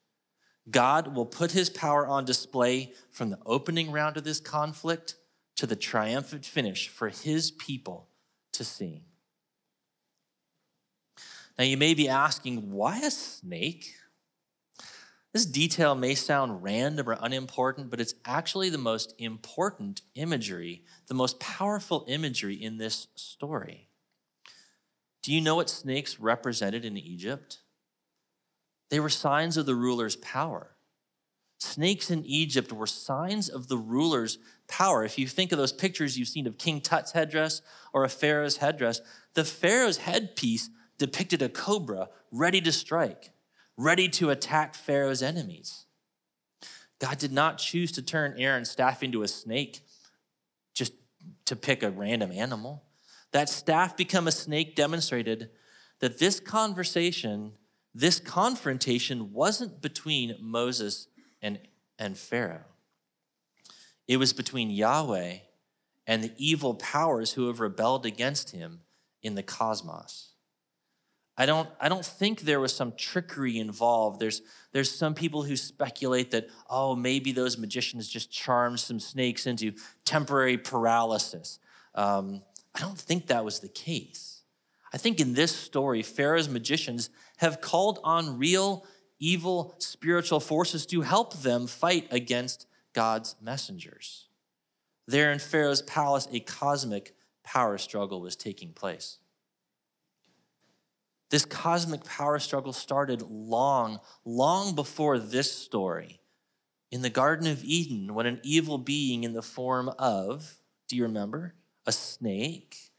God 0.70 1.14
will 1.14 1.26
put 1.26 1.52
his 1.52 1.70
power 1.70 2.06
on 2.06 2.24
display 2.24 2.92
from 3.12 3.30
the 3.30 3.38
opening 3.44 3.92
round 3.92 4.16
of 4.16 4.24
this 4.24 4.40
conflict 4.40 5.14
to 5.56 5.66
the 5.66 5.76
triumphant 5.76 6.44
finish 6.44 6.88
for 6.88 7.10
his 7.10 7.50
people 7.50 8.08
to 8.52 8.64
see. 8.64 9.04
Now, 11.58 11.64
you 11.64 11.76
may 11.76 11.94
be 11.94 12.08
asking, 12.08 12.72
why 12.72 12.98
a 13.00 13.10
snake? 13.10 13.94
This 15.32 15.46
detail 15.46 15.94
may 15.94 16.14
sound 16.14 16.62
random 16.62 17.08
or 17.08 17.18
unimportant, 17.20 17.90
but 17.90 18.00
it's 18.00 18.14
actually 18.24 18.70
the 18.70 18.78
most 18.78 19.14
important 19.18 20.02
imagery, 20.14 20.84
the 21.08 21.14
most 21.14 21.40
powerful 21.40 22.04
imagery 22.08 22.54
in 22.54 22.78
this 22.78 23.08
story. 23.16 23.88
Do 25.22 25.32
you 25.32 25.40
know 25.40 25.56
what 25.56 25.70
snakes 25.70 26.20
represented 26.20 26.84
in 26.84 26.96
Egypt? 26.96 27.58
They 28.90 29.00
were 29.00 29.08
signs 29.08 29.56
of 29.56 29.66
the 29.66 29.74
ruler's 29.74 30.16
power. 30.16 30.76
Snakes 31.58 32.10
in 32.10 32.24
Egypt 32.26 32.72
were 32.72 32.86
signs 32.86 33.48
of 33.48 33.68
the 33.68 33.78
ruler's 33.78 34.38
power. 34.68 35.04
If 35.04 35.18
you 35.18 35.26
think 35.26 35.50
of 35.50 35.58
those 35.58 35.72
pictures 35.72 36.18
you've 36.18 36.28
seen 36.28 36.46
of 36.46 36.58
King 36.58 36.80
Tut's 36.80 37.12
headdress 37.12 37.62
or 37.92 38.04
a 38.04 38.08
Pharaoh's 38.08 38.58
headdress, 38.58 39.00
the 39.34 39.44
Pharaoh's 39.44 39.96
headpiece 39.96 40.68
depicted 40.98 41.42
a 41.42 41.48
cobra 41.48 42.08
ready 42.30 42.60
to 42.60 42.72
strike, 42.72 43.30
ready 43.76 44.08
to 44.08 44.30
attack 44.30 44.74
Pharaoh's 44.74 45.22
enemies. 45.22 45.86
God 46.98 47.18
did 47.18 47.32
not 47.32 47.58
choose 47.58 47.92
to 47.92 48.02
turn 48.02 48.34
Aaron's 48.38 48.70
staff 48.70 49.02
into 49.02 49.22
a 49.22 49.28
snake 49.28 49.80
just 50.72 50.92
to 51.46 51.56
pick 51.56 51.82
a 51.82 51.90
random 51.90 52.32
animal. 52.32 52.84
That 53.32 53.48
staff 53.48 53.96
become 53.96 54.28
a 54.28 54.32
snake 54.32 54.76
demonstrated 54.76 55.50
that 55.98 56.18
this 56.18 56.40
conversation 56.40 57.52
this 57.94 58.18
confrontation 58.18 59.32
wasn't 59.32 59.80
between 59.80 60.36
Moses 60.40 61.06
and, 61.40 61.60
and 61.98 62.18
Pharaoh, 62.18 62.64
it 64.08 64.16
was 64.16 64.32
between 64.32 64.70
Yahweh 64.70 65.38
and 66.06 66.22
the 66.22 66.32
evil 66.36 66.74
powers 66.74 67.32
who 67.32 67.46
have 67.46 67.60
rebelled 67.60 68.04
against 68.04 68.50
him 68.50 68.80
in 69.22 69.36
the 69.36 69.42
cosmos. 69.42 70.32
I 71.36 71.46
don't, 71.46 71.68
I 71.80 71.88
don't 71.88 72.04
think 72.04 72.42
there 72.42 72.60
was 72.60 72.74
some 72.74 72.92
trickery 72.96 73.58
involved. 73.58 74.20
There's, 74.20 74.42
there's 74.72 74.90
some 74.90 75.14
people 75.14 75.42
who 75.42 75.56
speculate 75.56 76.30
that, 76.30 76.48
oh, 76.70 76.94
maybe 76.94 77.32
those 77.32 77.58
magicians 77.58 78.08
just 78.08 78.30
charmed 78.30 78.78
some 78.78 79.00
snakes 79.00 79.46
into 79.46 79.72
temporary 80.04 80.58
paralysis. 80.58 81.58
Um, 81.94 82.42
I 82.74 82.80
don't 82.80 82.98
think 82.98 83.26
that 83.26 83.44
was 83.44 83.60
the 83.60 83.68
case. 83.68 84.42
I 84.92 84.96
think 84.96 85.18
in 85.18 85.34
this 85.34 85.54
story, 85.54 86.02
Pharaoh's 86.02 86.48
magicians 86.48 87.10
have 87.38 87.60
called 87.60 87.98
on 88.04 88.38
real 88.38 88.86
evil 89.18 89.74
spiritual 89.78 90.38
forces 90.38 90.86
to 90.86 91.00
help 91.00 91.34
them 91.38 91.66
fight 91.66 92.06
against 92.12 92.66
God's 92.92 93.34
messengers. 93.40 94.28
There 95.06 95.32
in 95.32 95.40
Pharaoh's 95.40 95.82
palace, 95.82 96.28
a 96.30 96.38
cosmic 96.40 97.16
power 97.42 97.76
struggle 97.76 98.20
was 98.20 98.36
taking 98.36 98.72
place. 98.72 99.18
This 101.34 101.44
cosmic 101.44 102.04
power 102.04 102.38
struggle 102.38 102.72
started 102.72 103.20
long, 103.20 103.98
long 104.24 104.76
before 104.76 105.18
this 105.18 105.50
story. 105.50 106.20
In 106.92 107.02
the 107.02 107.10
Garden 107.10 107.48
of 107.48 107.64
Eden, 107.64 108.14
when 108.14 108.26
an 108.26 108.40
evil 108.44 108.78
being 108.78 109.24
in 109.24 109.32
the 109.32 109.42
form 109.42 109.88
of, 109.98 110.58
do 110.86 110.94
you 110.94 111.02
remember? 111.02 111.56
A 111.86 111.90
snake 111.90 112.92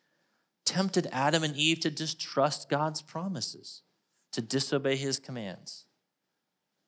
tempted 0.65 1.07
Adam 1.13 1.45
and 1.45 1.55
Eve 1.55 1.79
to 1.79 1.89
distrust 1.89 2.69
God's 2.69 3.01
promises 3.01 3.83
to 4.33 4.41
disobey 4.41 4.97
his 4.97 5.17
commands. 5.17 5.85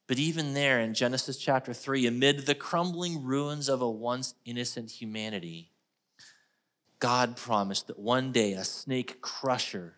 But 0.05 0.19
even 0.19 0.53
there 0.53 0.81
in 0.81 0.93
Genesis 0.93 1.37
chapter 1.37 1.73
3, 1.73 2.07
amid 2.07 2.39
the 2.39 2.55
crumbling 2.55 3.23
ruins 3.23 3.69
of 3.69 3.81
a 3.81 3.89
once 3.89 4.33
innocent 4.43 4.91
humanity, 4.91 5.71
God 6.99 7.37
promised 7.37 7.87
that 7.87 7.99
one 7.99 8.33
day 8.33 8.51
a 8.51 8.65
snake 8.65 9.21
crusher, 9.21 9.96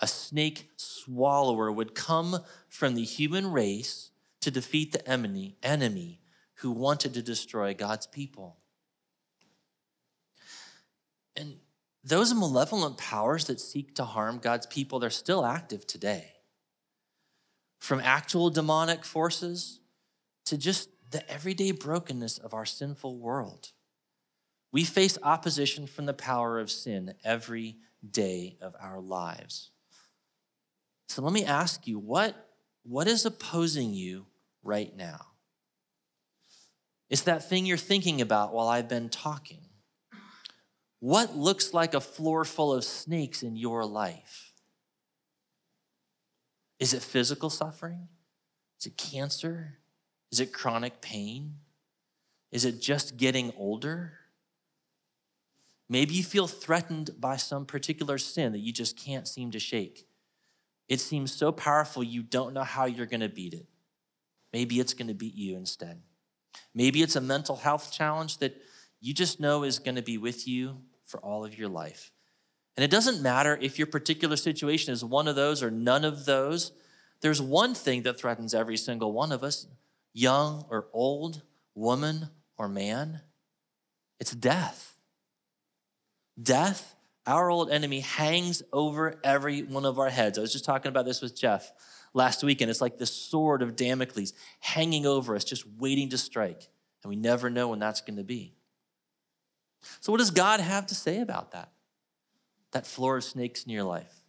a 0.00 0.06
snake 0.06 0.70
swallower 0.76 1.70
would 1.70 1.94
come 1.94 2.38
from 2.68 2.94
the 2.94 3.04
human 3.04 3.50
race 3.50 4.10
to 4.40 4.50
defeat 4.50 4.92
the 4.92 5.08
enemy, 5.08 6.20
who 6.56 6.70
wanted 6.70 7.14
to 7.14 7.22
destroy 7.22 7.74
God's 7.74 8.06
people. 8.06 8.58
And 11.36 11.56
those 12.02 12.34
malevolent 12.34 12.98
powers 12.98 13.46
that 13.46 13.60
seek 13.60 13.94
to 13.96 14.04
harm 14.04 14.38
God's 14.38 14.66
people, 14.66 14.98
they're 14.98 15.10
still 15.10 15.44
active 15.44 15.86
today 15.86 16.32
from 17.78 18.00
actual 18.00 18.50
demonic 18.50 19.04
forces 19.04 19.80
to 20.46 20.56
just 20.56 20.88
the 21.10 21.28
everyday 21.30 21.70
brokenness 21.70 22.38
of 22.38 22.54
our 22.54 22.66
sinful 22.66 23.18
world. 23.18 23.72
We 24.72 24.84
face 24.84 25.18
opposition 25.22 25.86
from 25.86 26.06
the 26.06 26.14
power 26.14 26.58
of 26.58 26.70
sin 26.70 27.14
every 27.24 27.76
day 28.08 28.56
of 28.60 28.74
our 28.80 29.00
lives. 29.00 29.70
So 31.08 31.22
let 31.22 31.32
me 31.32 31.44
ask 31.44 31.86
you 31.86 31.98
what, 31.98 32.34
what 32.82 33.06
is 33.06 33.24
opposing 33.24 33.94
you 33.94 34.26
right 34.62 34.94
now? 34.96 35.26
It's 37.10 37.22
that 37.22 37.48
thing 37.48 37.66
you're 37.66 37.76
thinking 37.76 38.20
about 38.20 38.52
while 38.52 38.68
I've 38.68 38.88
been 38.88 39.08
talking. 39.08 39.60
What 41.00 41.36
looks 41.36 41.74
like 41.74 41.94
a 41.94 42.00
floor 42.00 42.44
full 42.44 42.72
of 42.72 42.82
snakes 42.84 43.42
in 43.42 43.56
your 43.56 43.84
life? 43.84 44.52
Is 46.80 46.94
it 46.94 47.02
physical 47.02 47.50
suffering? 47.50 48.08
Is 48.80 48.86
it 48.86 48.96
cancer? 48.96 49.78
Is 50.32 50.40
it 50.40 50.52
chronic 50.52 51.00
pain? 51.00 51.56
Is 52.50 52.64
it 52.64 52.80
just 52.80 53.16
getting 53.16 53.52
older? 53.56 54.14
Maybe 55.88 56.14
you 56.14 56.24
feel 56.24 56.46
threatened 56.46 57.10
by 57.20 57.36
some 57.36 57.66
particular 57.66 58.18
sin 58.18 58.52
that 58.52 58.60
you 58.60 58.72
just 58.72 58.98
can't 58.98 59.28
seem 59.28 59.50
to 59.50 59.58
shake. 59.58 60.06
It 60.88 61.00
seems 61.00 61.32
so 61.32 61.52
powerful 61.52 62.02
you 62.02 62.22
don't 62.22 62.54
know 62.54 62.62
how 62.62 62.84
you're 62.84 63.06
going 63.06 63.20
to 63.20 63.28
beat 63.28 63.54
it. 63.54 63.66
Maybe 64.52 64.80
it's 64.80 64.94
going 64.94 65.08
to 65.08 65.14
beat 65.14 65.34
you 65.34 65.56
instead. 65.56 66.02
Maybe 66.74 67.02
it's 67.02 67.16
a 67.16 67.20
mental 67.20 67.56
health 67.56 67.92
challenge 67.92 68.38
that 68.38 68.60
you 69.00 69.12
just 69.12 69.40
know 69.40 69.64
is 69.64 69.78
going 69.78 69.96
to 69.96 70.02
be 70.02 70.18
with 70.18 70.46
you 70.46 70.78
for 71.04 71.18
all 71.20 71.44
of 71.44 71.58
your 71.58 71.68
life. 71.68 72.12
And 72.76 72.84
it 72.84 72.90
doesn't 72.90 73.22
matter 73.22 73.58
if 73.60 73.78
your 73.78 73.86
particular 73.86 74.36
situation 74.36 74.92
is 74.92 75.04
one 75.04 75.28
of 75.28 75.36
those 75.36 75.62
or 75.62 75.70
none 75.70 76.04
of 76.04 76.24
those. 76.24 76.72
There's 77.20 77.40
one 77.40 77.74
thing 77.74 78.02
that 78.02 78.18
threatens 78.18 78.54
every 78.54 78.76
single 78.76 79.12
one 79.12 79.32
of 79.32 79.42
us, 79.42 79.66
young 80.12 80.64
or 80.70 80.86
old, 80.92 81.42
woman 81.74 82.28
or 82.56 82.68
man 82.68 83.20
it's 84.20 84.32
death. 84.32 84.96
Death, 86.40 86.93
our 87.26 87.50
old 87.50 87.70
enemy, 87.70 88.00
hangs 88.00 88.62
over 88.72 89.18
every 89.24 89.62
one 89.62 89.84
of 89.84 89.98
our 89.98 90.10
heads. 90.10 90.38
I 90.38 90.40
was 90.42 90.52
just 90.52 90.64
talking 90.64 90.88
about 90.88 91.04
this 91.04 91.20
with 91.20 91.36
Jeff 91.36 91.72
last 92.12 92.42
weekend. 92.42 92.70
It's 92.70 92.80
like 92.80 92.98
the 92.98 93.06
sword 93.06 93.62
of 93.62 93.76
Damocles 93.76 94.32
hanging 94.60 95.06
over 95.06 95.34
us, 95.34 95.44
just 95.44 95.64
waiting 95.78 96.10
to 96.10 96.18
strike. 96.18 96.68
And 97.02 97.10
we 97.10 97.16
never 97.16 97.50
know 97.50 97.68
when 97.68 97.78
that's 97.78 98.00
going 98.00 98.16
to 98.16 98.24
be. 98.24 98.54
So, 100.00 100.12
what 100.12 100.18
does 100.18 100.30
God 100.30 100.60
have 100.60 100.86
to 100.86 100.94
say 100.94 101.20
about 101.20 101.52
that? 101.52 101.70
that 102.74 102.86
floor 102.86 103.16
of 103.16 103.24
snakes 103.24 103.64
in 103.64 103.72
your 103.72 103.84
life? 103.84 104.22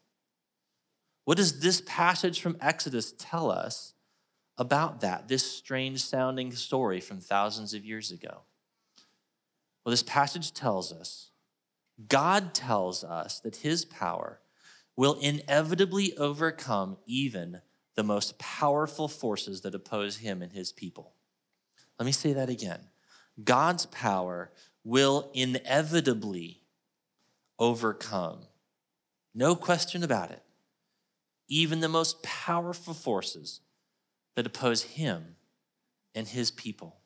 What 1.25 1.37
does 1.37 1.59
this 1.59 1.81
passage 1.85 2.39
from 2.39 2.55
Exodus 2.61 3.13
tell 3.17 3.51
us 3.51 3.93
about 4.57 5.01
that, 5.01 5.27
this 5.27 5.51
strange 5.51 6.01
sounding 6.01 6.53
story 6.53 7.01
from 7.01 7.19
thousands 7.19 7.73
of 7.73 7.83
years 7.83 8.11
ago? 8.11 8.43
Well, 9.83 9.91
this 9.91 10.03
passage 10.03 10.53
tells 10.53 10.93
us, 10.93 11.31
God 12.07 12.53
tells 12.53 13.03
us 13.03 13.39
that 13.39 13.57
his 13.57 13.85
power 13.85 14.41
will 14.97 15.13
inevitably 15.19 16.15
overcome 16.17 16.97
even 17.05 17.61
the 17.95 18.03
most 18.03 18.37
powerful 18.37 19.07
forces 19.07 19.61
that 19.61 19.75
oppose 19.75 20.17
him 20.17 20.41
and 20.41 20.51
his 20.51 20.71
people. 20.71 21.13
Let 21.99 22.05
me 22.05 22.11
say 22.11 22.33
that 22.33 22.49
again. 22.49 22.79
God's 23.43 23.85
power 23.87 24.51
will 24.83 25.31
inevitably 25.33 26.61
overcome. 27.57 28.39
No 29.33 29.55
question 29.55 30.03
about 30.03 30.31
it. 30.31 30.43
Even 31.47 31.79
the 31.79 31.89
most 31.89 32.21
powerful 32.23 32.93
forces 32.93 33.61
that 34.35 34.45
oppose 34.45 34.83
him 34.83 35.35
and 36.13 36.27
his 36.27 36.51
people. 36.51 36.97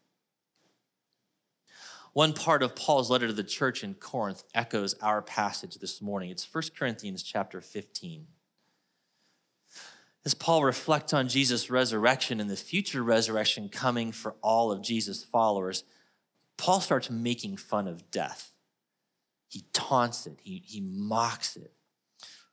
One 2.14 2.34
part 2.34 2.64
of 2.64 2.76
Paul's 2.76 3.12
letter 3.12 3.28
to 3.28 3.34
the 3.34 3.44
church 3.44 3.84
in 3.84 3.94
Corinth 3.94 4.44
echoes 4.56 4.96
our 4.96 5.22
passage 5.22 5.76
this 5.76 6.02
morning. 6.02 6.32
It's 6.32 6.48
1 6.52 6.64
Corinthians 6.78 7.22
chapter 7.22 7.62
15. 7.62 8.28
As 10.26 10.34
Paul 10.34 10.64
reflects 10.64 11.14
on 11.14 11.30
Jesus' 11.30 11.70
resurrection 11.70 12.40
and 12.40 12.50
the 12.50 12.56
future 12.56 13.04
resurrection 13.04 13.70
coming 13.70 14.12
for 14.12 14.36
all 14.42 14.72
of 14.72 14.82
Jesus' 14.82 15.24
followers, 15.24 15.84
Paul 16.58 16.82
starts 16.82 17.10
making 17.10 17.58
fun 17.58 17.88
of 17.88 18.12
death. 18.12 18.52
He 19.48 19.66
taunts 19.72 20.28
it, 20.28 20.40
he, 20.44 20.62
he 20.66 20.82
mocks 20.82 21.56
it. 21.56 21.74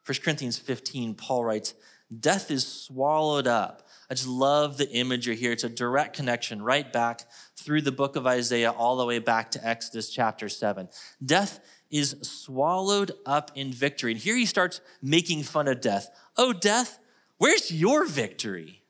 1 0.06 0.18
Corinthians 0.22 0.58
15, 0.58 1.14
Paul 1.14 1.44
writes, 1.44 1.74
Death 2.20 2.52
is 2.52 2.66
swallowed 2.66 3.48
up. 3.48 3.88
I 4.08 4.14
just 4.14 4.28
love 4.28 4.76
the 4.76 4.88
imagery 4.90 5.34
here. 5.34 5.50
It's 5.50 5.64
a 5.64 5.68
direct 5.68 6.14
connection 6.14 6.62
right 6.62 6.90
back 6.92 7.22
through 7.66 7.82
the 7.82 7.90
book 7.90 8.14
of 8.14 8.28
Isaiah, 8.28 8.70
all 8.70 8.96
the 8.96 9.04
way 9.04 9.18
back 9.18 9.50
to 9.50 9.66
Exodus 9.66 10.08
chapter 10.08 10.48
7. 10.48 10.88
Death 11.22 11.58
is 11.90 12.14
swallowed 12.22 13.10
up 13.26 13.50
in 13.56 13.72
victory. 13.72 14.12
And 14.12 14.20
here 14.20 14.36
he 14.36 14.46
starts 14.46 14.80
making 15.02 15.42
fun 15.42 15.66
of 15.66 15.80
death. 15.80 16.08
Oh, 16.36 16.52
death, 16.52 17.00
where's 17.38 17.72
your 17.72 18.06
victory? 18.06 18.84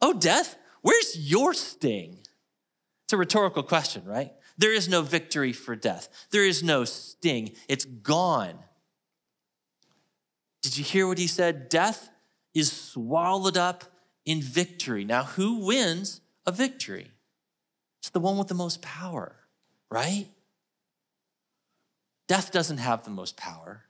Oh, 0.00 0.12
death, 0.12 0.56
where's 0.80 1.16
your 1.18 1.52
sting? 1.52 2.18
It's 3.04 3.12
a 3.12 3.16
rhetorical 3.16 3.64
question, 3.64 4.04
right? 4.04 4.32
There 4.56 4.72
is 4.72 4.88
no 4.88 5.02
victory 5.02 5.52
for 5.52 5.74
death. 5.74 6.08
There 6.30 6.44
is 6.44 6.62
no 6.62 6.84
sting. 6.84 7.50
It's 7.68 7.84
gone. 7.84 8.60
Did 10.62 10.78
you 10.78 10.84
hear 10.84 11.08
what 11.08 11.18
he 11.18 11.26
said? 11.26 11.68
Death 11.68 12.10
is 12.54 12.70
swallowed 12.70 13.56
up 13.56 13.84
in 14.24 14.40
victory. 14.40 15.04
Now, 15.04 15.24
who 15.24 15.66
wins 15.66 16.20
a 16.46 16.52
victory? 16.52 17.10
It's 18.00 18.10
the 18.10 18.20
one 18.20 18.38
with 18.38 18.48
the 18.48 18.54
most 18.54 18.82
power, 18.82 19.36
right? 19.90 20.28
Death 22.26 22.52
doesn't 22.52 22.78
have 22.78 23.04
the 23.04 23.10
most 23.10 23.36
power. 23.36 23.84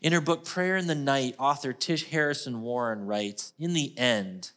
In 0.00 0.12
her 0.12 0.20
book, 0.20 0.44
Prayer 0.44 0.76
in 0.76 0.86
the 0.86 0.94
Night, 0.94 1.34
author 1.38 1.72
Tish 1.72 2.06
Harrison 2.06 2.60
Warren 2.62 3.06
writes 3.06 3.52
In 3.58 3.72
the 3.72 3.96
end, 3.98 4.52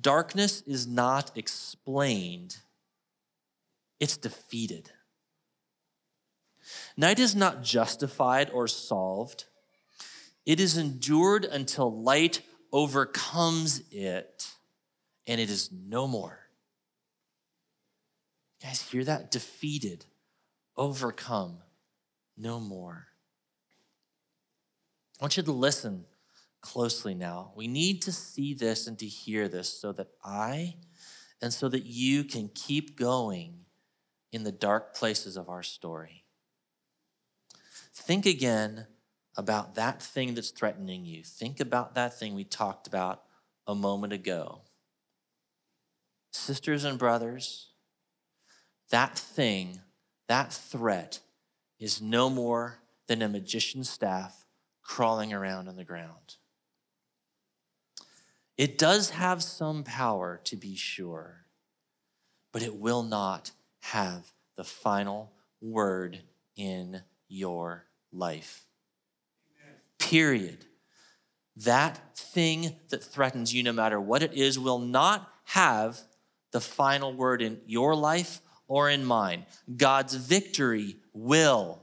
darkness 0.00 0.62
is 0.66 0.86
not 0.86 1.30
explained 1.36 2.58
it's 4.00 4.16
defeated. 4.16 4.90
Night 6.96 7.18
is 7.18 7.36
not 7.36 7.62
justified 7.62 8.50
or 8.50 8.66
solved, 8.66 9.44
it 10.46 10.58
is 10.58 10.76
endured 10.76 11.44
until 11.44 12.02
light 12.02 12.40
overcomes 12.72 13.82
it 13.90 14.50
and 15.26 15.40
it 15.40 15.50
is 15.50 15.70
no 15.70 16.06
more. 16.06 16.39
Guys 18.62 18.82
hear 18.82 19.04
that? 19.04 19.30
Defeated, 19.30 20.04
overcome, 20.76 21.58
no 22.36 22.60
more. 22.60 23.06
I 25.20 25.24
want 25.24 25.36
you 25.36 25.42
to 25.42 25.52
listen 25.52 26.04
closely 26.60 27.14
now. 27.14 27.52
We 27.56 27.68
need 27.68 28.02
to 28.02 28.12
see 28.12 28.54
this 28.54 28.86
and 28.86 28.98
to 28.98 29.06
hear 29.06 29.48
this 29.48 29.68
so 29.68 29.92
that 29.92 30.08
I 30.22 30.76
and 31.42 31.52
so 31.52 31.68
that 31.68 31.84
you 31.84 32.24
can 32.24 32.50
keep 32.54 32.98
going 32.98 33.64
in 34.32 34.44
the 34.44 34.52
dark 34.52 34.94
places 34.94 35.36
of 35.36 35.48
our 35.48 35.62
story. 35.62 36.24
Think 37.94 38.26
again 38.26 38.86
about 39.36 39.74
that 39.74 40.02
thing 40.02 40.34
that's 40.34 40.50
threatening 40.50 41.04
you. 41.04 41.22
Think 41.24 41.60
about 41.60 41.94
that 41.94 42.18
thing 42.18 42.34
we 42.34 42.44
talked 42.44 42.86
about 42.86 43.22
a 43.66 43.74
moment 43.74 44.12
ago. 44.12 44.62
Sisters 46.32 46.84
and 46.84 46.98
brothers, 46.98 47.69
that 48.90 49.18
thing, 49.18 49.80
that 50.28 50.52
threat 50.52 51.20
is 51.78 52.02
no 52.02 52.28
more 52.28 52.78
than 53.06 53.22
a 53.22 53.28
magician's 53.28 53.88
staff 53.88 54.44
crawling 54.82 55.32
around 55.32 55.68
on 55.68 55.76
the 55.76 55.84
ground. 55.84 56.36
It 58.56 58.76
does 58.76 59.10
have 59.10 59.42
some 59.42 59.84
power, 59.84 60.40
to 60.44 60.56
be 60.56 60.76
sure, 60.76 61.46
but 62.52 62.62
it 62.62 62.76
will 62.76 63.02
not 63.02 63.52
have 63.80 64.32
the 64.56 64.64
final 64.64 65.32
word 65.60 66.22
in 66.56 67.02
your 67.28 67.86
life. 68.12 68.66
Period. 69.98 70.66
that 71.56 72.16
thing 72.16 72.76
that 72.88 73.02
threatens 73.04 73.52
you, 73.52 73.62
no 73.62 73.72
matter 73.72 74.00
what 74.00 74.22
it 74.22 74.32
is, 74.34 74.58
will 74.58 74.78
not 74.78 75.30
have 75.44 76.00
the 76.52 76.60
final 76.60 77.12
word 77.12 77.42
in 77.42 77.60
your 77.66 77.94
life 77.94 78.40
or 78.70 78.88
in 78.88 79.04
mine. 79.04 79.44
God's 79.76 80.14
victory 80.14 80.96
will. 81.12 81.82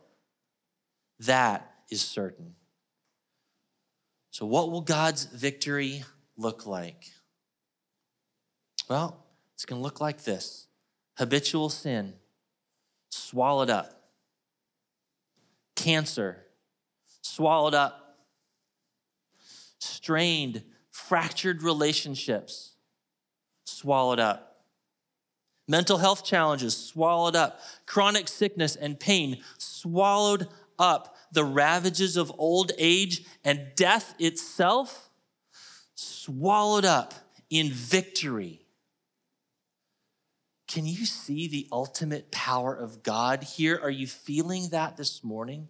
That 1.20 1.70
is 1.92 2.02
certain. 2.02 2.56
So, 4.32 4.46
what 4.46 4.72
will 4.72 4.82
God's 4.82 5.26
victory 5.26 6.06
look 6.38 6.66
like? 6.66 7.12
Well, 8.90 9.26
it's 9.54 9.66
going 9.66 9.80
to 9.80 9.84
look 9.84 10.00
like 10.00 10.24
this 10.24 10.68
habitual 11.18 11.70
sin, 11.70 12.14
swallowed 13.10 13.70
up. 13.70 14.04
Cancer, 15.76 16.38
swallowed 17.22 17.74
up. 17.74 18.18
Strained, 19.80 20.64
fractured 20.92 21.64
relationships, 21.64 22.76
swallowed 23.66 24.20
up. 24.20 24.57
Mental 25.68 25.98
health 25.98 26.24
challenges, 26.24 26.76
swallowed 26.78 27.36
up. 27.36 27.60
Chronic 27.86 28.28
sickness 28.28 28.76
and 28.76 29.00
pain, 29.00 29.42
swallowed 29.58 30.48
up. 30.80 31.16
The 31.32 31.44
ravages 31.44 32.16
of 32.16 32.32
old 32.38 32.72
age 32.78 33.26
and 33.44 33.72
death 33.76 34.16
itself, 34.18 35.10
swallowed 35.96 36.86
up 36.86 37.14
in 37.50 37.70
victory. 37.70 38.62
Can 40.68 40.86
you 40.86 41.06
see 41.06 41.48
the 41.48 41.68
ultimate 41.72 42.32
power 42.32 42.74
of 42.74 43.04
God 43.04 43.44
here? 43.44 43.80
Are 43.82 43.90
you 43.90 44.08
feeling 44.08 44.70
that 44.70 44.98
this 44.98 45.24
morning? 45.24 45.70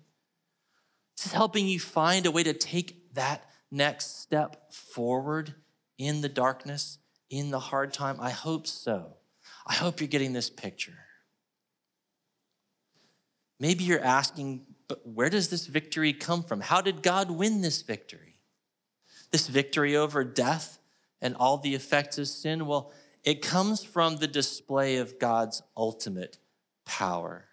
This 1.16 1.28
is 1.28 1.34
helping 1.34 1.68
you 1.68 1.80
find 1.80 2.26
a 2.26 2.32
way 2.32 2.44
to 2.44 2.54
take 2.54 3.14
that 3.14 3.50
next 3.72 4.22
step 4.22 4.74
forward 4.74 5.56
in 5.98 6.22
the 6.22 6.30
darkness, 6.30 7.00
in 7.30 7.52
the 7.52 7.60
hard 7.60 7.94
time? 7.94 8.18
I 8.20 8.30
hope 8.30 8.68
so. 8.68 9.17
I 9.68 9.74
hope 9.74 10.00
you're 10.00 10.08
getting 10.08 10.34
this 10.34 10.50
picture. 10.50 10.98
Maybe 13.60 13.84
you're 13.84 14.04
asking, 14.04 14.66
but 14.88 15.06
where 15.06 15.30
does 15.30 15.50
this 15.50 15.68
victory 15.68 16.14
come 16.14 16.44
from? 16.44 16.62
How 16.62 16.82
did 16.82 17.04
God 17.04 17.30
win 17.30 17.62
this 17.62 17.82
victory? 17.82 18.40
This 19.32 19.48
victory 19.48 19.96
over 19.96 20.24
death 20.24 20.80
and 21.22 21.36
all 21.36 21.58
the 21.58 21.76
effects 21.76 22.18
of 22.18 22.28
sin? 22.28 22.66
Well, 22.66 22.94
it 23.24 23.42
comes 23.42 23.84
from 23.84 24.18
the 24.18 24.28
display 24.28 24.98
of 24.98 25.20
God's 25.20 25.62
ultimate 25.76 26.38
power. 26.86 27.46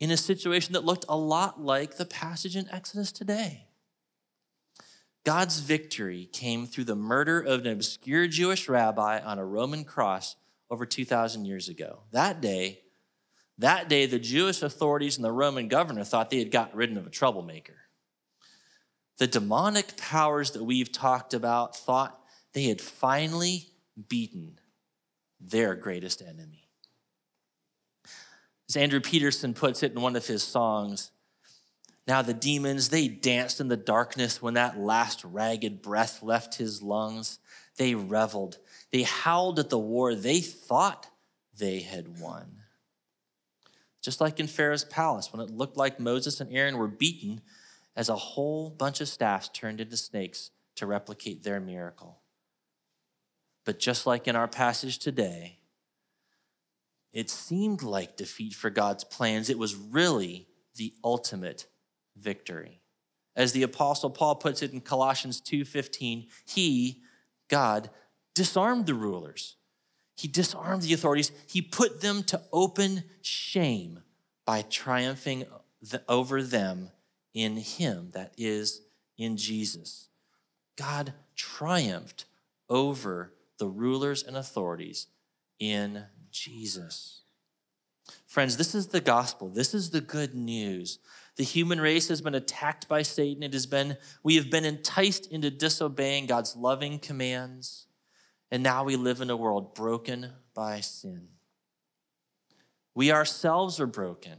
In 0.00 0.10
a 0.10 0.16
situation 0.16 0.72
that 0.72 0.84
looked 0.84 1.04
a 1.08 1.16
lot 1.16 1.62
like 1.62 1.96
the 1.96 2.06
passage 2.06 2.56
in 2.56 2.68
Exodus 2.70 3.12
today. 3.12 3.68
God's 5.24 5.60
victory 5.60 6.28
came 6.32 6.66
through 6.66 6.84
the 6.84 6.96
murder 6.96 7.40
of 7.40 7.60
an 7.60 7.68
obscure 7.68 8.26
Jewish 8.26 8.68
rabbi 8.68 9.20
on 9.20 9.38
a 9.38 9.44
Roman 9.44 9.84
cross 9.84 10.36
over 10.68 10.84
2,000 10.84 11.44
years 11.44 11.68
ago. 11.68 12.00
That 12.10 12.40
day, 12.40 12.80
that 13.58 13.88
day, 13.88 14.06
the 14.06 14.18
Jewish 14.18 14.62
authorities 14.62 15.16
and 15.16 15.24
the 15.24 15.30
Roman 15.30 15.68
governor 15.68 16.02
thought 16.02 16.30
they 16.30 16.40
had 16.40 16.50
gotten 16.50 16.76
rid 16.76 16.96
of 16.96 17.06
a 17.06 17.10
troublemaker. 17.10 17.76
The 19.18 19.28
demonic 19.28 19.96
powers 19.96 20.50
that 20.52 20.64
we've 20.64 20.90
talked 20.90 21.34
about 21.34 21.76
thought 21.76 22.18
they 22.54 22.64
had 22.64 22.80
finally 22.80 23.68
beaten 24.08 24.58
their 25.40 25.76
greatest 25.76 26.20
enemy. 26.20 26.68
As 28.68 28.76
Andrew 28.76 29.00
Peterson 29.00 29.54
puts 29.54 29.84
it 29.84 29.92
in 29.92 30.00
one 30.00 30.16
of 30.16 30.26
his 30.26 30.42
songs, 30.42 31.11
now 32.06 32.22
the 32.22 32.34
demons, 32.34 32.88
they 32.88 33.08
danced 33.08 33.60
in 33.60 33.68
the 33.68 33.76
darkness 33.76 34.42
when 34.42 34.54
that 34.54 34.78
last 34.78 35.24
ragged 35.24 35.82
breath 35.82 36.22
left 36.22 36.56
his 36.56 36.82
lungs. 36.82 37.38
They 37.76 37.94
reveled. 37.94 38.58
They 38.90 39.02
howled 39.02 39.58
at 39.58 39.70
the 39.70 39.78
war 39.78 40.14
they 40.14 40.40
thought 40.40 41.06
they 41.56 41.80
had 41.80 42.18
won. 42.18 42.58
Just 44.02 44.20
like 44.20 44.40
in 44.40 44.48
Pharaoh's 44.48 44.84
palace, 44.84 45.32
when 45.32 45.40
it 45.40 45.50
looked 45.50 45.76
like 45.76 46.00
Moses 46.00 46.40
and 46.40 46.52
Aaron 46.52 46.76
were 46.76 46.88
beaten 46.88 47.40
as 47.94 48.08
a 48.08 48.16
whole 48.16 48.68
bunch 48.68 49.00
of 49.00 49.08
staffs 49.08 49.48
turned 49.48 49.80
into 49.80 49.96
snakes 49.96 50.50
to 50.76 50.86
replicate 50.86 51.44
their 51.44 51.60
miracle. 51.60 52.18
But 53.64 53.78
just 53.78 54.06
like 54.06 54.26
in 54.26 54.34
our 54.34 54.48
passage 54.48 54.98
today, 54.98 55.58
it 57.12 57.30
seemed 57.30 57.82
like 57.82 58.16
defeat 58.16 58.54
for 58.54 58.70
God's 58.70 59.04
plans. 59.04 59.50
It 59.50 59.58
was 59.58 59.76
really 59.76 60.48
the 60.74 60.94
ultimate 61.04 61.66
victory. 62.16 62.80
As 63.34 63.52
the 63.52 63.62
apostle 63.62 64.10
Paul 64.10 64.36
puts 64.36 64.62
it 64.62 64.72
in 64.72 64.80
Colossians 64.80 65.40
2:15, 65.40 66.28
he, 66.46 67.02
God, 67.48 67.90
disarmed 68.34 68.86
the 68.86 68.94
rulers. 68.94 69.56
He 70.16 70.28
disarmed 70.28 70.82
the 70.82 70.92
authorities. 70.92 71.32
He 71.46 71.62
put 71.62 72.00
them 72.00 72.22
to 72.24 72.42
open 72.52 73.04
shame 73.22 74.02
by 74.44 74.62
triumphing 74.62 75.46
over 76.08 76.42
them 76.42 76.90
in 77.34 77.56
him, 77.56 78.10
that 78.12 78.34
is, 78.36 78.82
in 79.16 79.36
Jesus. 79.36 80.08
God 80.76 81.14
triumphed 81.34 82.26
over 82.68 83.32
the 83.58 83.68
rulers 83.68 84.22
and 84.22 84.36
authorities 84.36 85.06
in 85.58 86.04
Jesus. 86.30 87.22
Friends, 88.26 88.56
this 88.56 88.74
is 88.74 88.88
the 88.88 89.00
gospel. 89.00 89.48
This 89.48 89.74
is 89.74 89.90
the 89.90 90.00
good 90.00 90.34
news. 90.34 90.98
The 91.36 91.44
human 91.44 91.80
race 91.80 92.08
has 92.08 92.20
been 92.20 92.34
attacked 92.34 92.88
by 92.88 93.02
Satan. 93.02 93.42
It 93.42 93.52
has 93.52 93.66
been, 93.66 93.96
we 94.22 94.36
have 94.36 94.50
been 94.50 94.64
enticed 94.64 95.26
into 95.26 95.50
disobeying 95.50 96.26
God's 96.26 96.56
loving 96.56 96.98
commands. 96.98 97.86
And 98.50 98.62
now 98.62 98.84
we 98.84 98.96
live 98.96 99.20
in 99.20 99.30
a 99.30 99.36
world 99.36 99.74
broken 99.74 100.32
by 100.54 100.80
sin. 100.80 101.28
We 102.94 103.10
ourselves 103.10 103.80
are 103.80 103.86
broken 103.86 104.38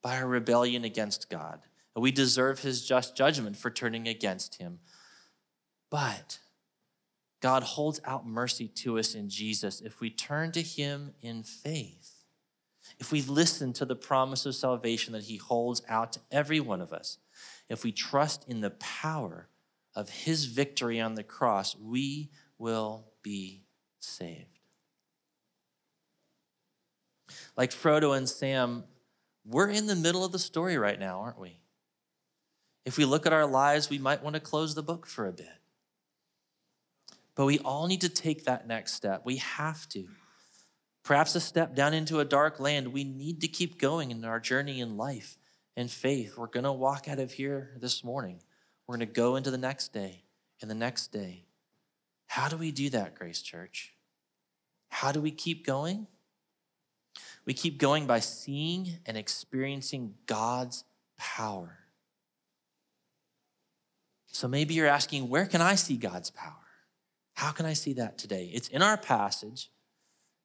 by 0.00 0.16
our 0.16 0.26
rebellion 0.26 0.84
against 0.84 1.28
God. 1.28 1.60
And 1.94 2.02
we 2.02 2.10
deserve 2.10 2.60
his 2.60 2.86
just 2.86 3.14
judgment 3.14 3.56
for 3.56 3.70
turning 3.70 4.08
against 4.08 4.54
him. 4.54 4.78
But 5.90 6.38
God 7.42 7.64
holds 7.64 8.00
out 8.04 8.24
mercy 8.24 8.68
to 8.68 8.98
us 8.98 9.14
in 9.14 9.28
Jesus 9.28 9.80
if 9.80 10.00
we 10.00 10.08
turn 10.08 10.52
to 10.52 10.62
Him 10.62 11.12
in 11.20 11.42
faith, 11.42 12.01
if 13.02 13.10
we 13.10 13.20
listen 13.20 13.72
to 13.72 13.84
the 13.84 13.96
promise 13.96 14.46
of 14.46 14.54
salvation 14.54 15.12
that 15.12 15.24
He 15.24 15.36
holds 15.36 15.82
out 15.88 16.12
to 16.12 16.20
every 16.30 16.60
one 16.60 16.80
of 16.80 16.92
us, 16.92 17.18
if 17.68 17.82
we 17.82 17.90
trust 17.90 18.48
in 18.48 18.60
the 18.60 18.70
power 18.70 19.48
of 19.96 20.08
His 20.08 20.44
victory 20.44 21.00
on 21.00 21.16
the 21.16 21.24
cross, 21.24 21.74
we 21.74 22.30
will 22.58 23.08
be 23.20 23.64
saved. 23.98 24.60
Like 27.56 27.72
Frodo 27.72 28.16
and 28.16 28.28
Sam, 28.28 28.84
we're 29.44 29.70
in 29.70 29.88
the 29.88 29.96
middle 29.96 30.24
of 30.24 30.30
the 30.30 30.38
story 30.38 30.78
right 30.78 31.00
now, 31.00 31.22
aren't 31.22 31.40
we? 31.40 31.58
If 32.84 32.98
we 32.98 33.04
look 33.04 33.26
at 33.26 33.32
our 33.32 33.46
lives, 33.46 33.90
we 33.90 33.98
might 33.98 34.22
want 34.22 34.34
to 34.34 34.40
close 34.40 34.76
the 34.76 34.82
book 34.84 35.08
for 35.08 35.26
a 35.26 35.32
bit. 35.32 35.58
But 37.34 37.46
we 37.46 37.58
all 37.58 37.88
need 37.88 38.02
to 38.02 38.08
take 38.08 38.44
that 38.44 38.68
next 38.68 38.92
step. 38.94 39.22
We 39.24 39.38
have 39.38 39.88
to. 39.88 40.06
Perhaps 41.04 41.34
a 41.34 41.40
step 41.40 41.74
down 41.74 41.94
into 41.94 42.20
a 42.20 42.24
dark 42.24 42.60
land. 42.60 42.88
We 42.88 43.04
need 43.04 43.40
to 43.40 43.48
keep 43.48 43.78
going 43.78 44.10
in 44.10 44.24
our 44.24 44.38
journey 44.38 44.80
in 44.80 44.96
life 44.96 45.36
and 45.76 45.90
faith. 45.90 46.38
We're 46.38 46.46
going 46.46 46.64
to 46.64 46.72
walk 46.72 47.08
out 47.08 47.18
of 47.18 47.32
here 47.32 47.72
this 47.80 48.04
morning. 48.04 48.40
We're 48.86 48.96
going 48.96 49.08
to 49.08 49.14
go 49.14 49.36
into 49.36 49.50
the 49.50 49.58
next 49.58 49.92
day 49.92 50.24
and 50.60 50.70
the 50.70 50.74
next 50.74 51.08
day. 51.08 51.44
How 52.26 52.48
do 52.48 52.56
we 52.56 52.70
do 52.70 52.88
that, 52.90 53.14
Grace 53.14 53.42
Church? 53.42 53.94
How 54.90 55.12
do 55.12 55.20
we 55.20 55.30
keep 55.30 55.66
going? 55.66 56.06
We 57.44 57.54
keep 57.54 57.78
going 57.78 58.06
by 58.06 58.20
seeing 58.20 58.98
and 59.04 59.16
experiencing 59.16 60.14
God's 60.26 60.84
power. 61.18 61.78
So 64.28 64.48
maybe 64.48 64.74
you're 64.74 64.86
asking, 64.86 65.28
where 65.28 65.46
can 65.46 65.60
I 65.60 65.74
see 65.74 65.96
God's 65.96 66.30
power? 66.30 66.54
How 67.34 67.50
can 67.50 67.66
I 67.66 67.72
see 67.72 67.94
that 67.94 68.18
today? 68.18 68.50
It's 68.54 68.68
in 68.68 68.82
our 68.82 68.96
passage, 68.96 69.70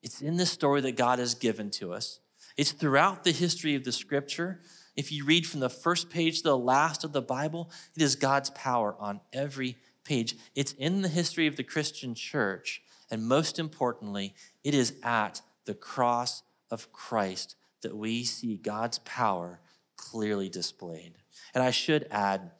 it's 0.01 0.21
in 0.21 0.37
the 0.37 0.45
story 0.45 0.81
that 0.81 0.95
God 0.95 1.19
has 1.19 1.35
given 1.35 1.69
to 1.71 1.93
us. 1.93 2.19
It's 2.55 2.71
throughout 2.71 3.23
the 3.23 3.31
history 3.31 3.75
of 3.75 3.83
the 3.83 3.91
scripture. 3.91 4.61
If 4.95 5.11
you 5.11 5.25
read 5.25 5.45
from 5.45 5.59
the 5.59 5.69
first 5.69 6.09
page 6.09 6.37
to 6.37 6.49
the 6.49 6.57
last 6.57 7.03
of 7.03 7.13
the 7.13 7.21
Bible, 7.21 7.69
it 7.95 8.01
is 8.01 8.15
God's 8.15 8.49
power 8.51 8.95
on 8.99 9.21
every 9.31 9.77
page. 10.03 10.35
It's 10.55 10.71
in 10.73 11.01
the 11.01 11.07
history 11.07 11.45
of 11.47 11.55
the 11.55 11.63
Christian 11.63 12.15
church. 12.15 12.81
And 13.11 13.27
most 13.27 13.59
importantly, 13.59 14.33
it 14.63 14.73
is 14.73 14.95
at 15.03 15.41
the 15.65 15.75
cross 15.75 16.43
of 16.71 16.91
Christ 16.91 17.55
that 17.81 17.95
we 17.95 18.23
see 18.23 18.57
God's 18.57 18.99
power 18.99 19.59
clearly 19.95 20.49
displayed. 20.49 21.13
And 21.53 21.63
I 21.63 21.71
should 21.71 22.07
add, 22.09 22.51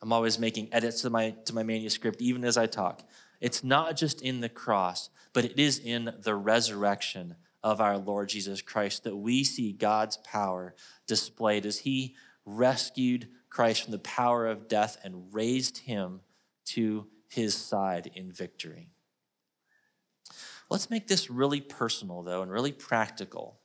I'm 0.00 0.12
always 0.12 0.38
making 0.38 0.68
edits 0.72 1.02
to 1.02 1.10
my, 1.10 1.34
to 1.44 1.54
my 1.54 1.62
manuscript, 1.62 2.22
even 2.22 2.44
as 2.44 2.56
I 2.56 2.66
talk. 2.66 3.02
It's 3.42 3.64
not 3.64 3.96
just 3.96 4.22
in 4.22 4.38
the 4.40 4.48
cross, 4.48 5.10
but 5.32 5.44
it 5.44 5.58
is 5.58 5.80
in 5.80 6.14
the 6.22 6.36
resurrection 6.36 7.34
of 7.60 7.80
our 7.80 7.98
Lord 7.98 8.28
Jesus 8.28 8.62
Christ 8.62 9.02
that 9.02 9.16
we 9.16 9.42
see 9.42 9.72
God's 9.72 10.16
power 10.18 10.76
displayed 11.08 11.66
as 11.66 11.80
he 11.80 12.14
rescued 12.46 13.26
Christ 13.50 13.82
from 13.82 13.90
the 13.90 13.98
power 13.98 14.46
of 14.46 14.68
death 14.68 14.96
and 15.02 15.34
raised 15.34 15.78
him 15.78 16.20
to 16.66 17.08
his 17.28 17.56
side 17.56 18.12
in 18.14 18.30
victory. 18.30 18.90
Let's 20.70 20.88
make 20.88 21.08
this 21.08 21.28
really 21.28 21.60
personal, 21.60 22.22
though, 22.22 22.42
and 22.42 22.50
really 22.50 22.72
practical. 22.72 23.58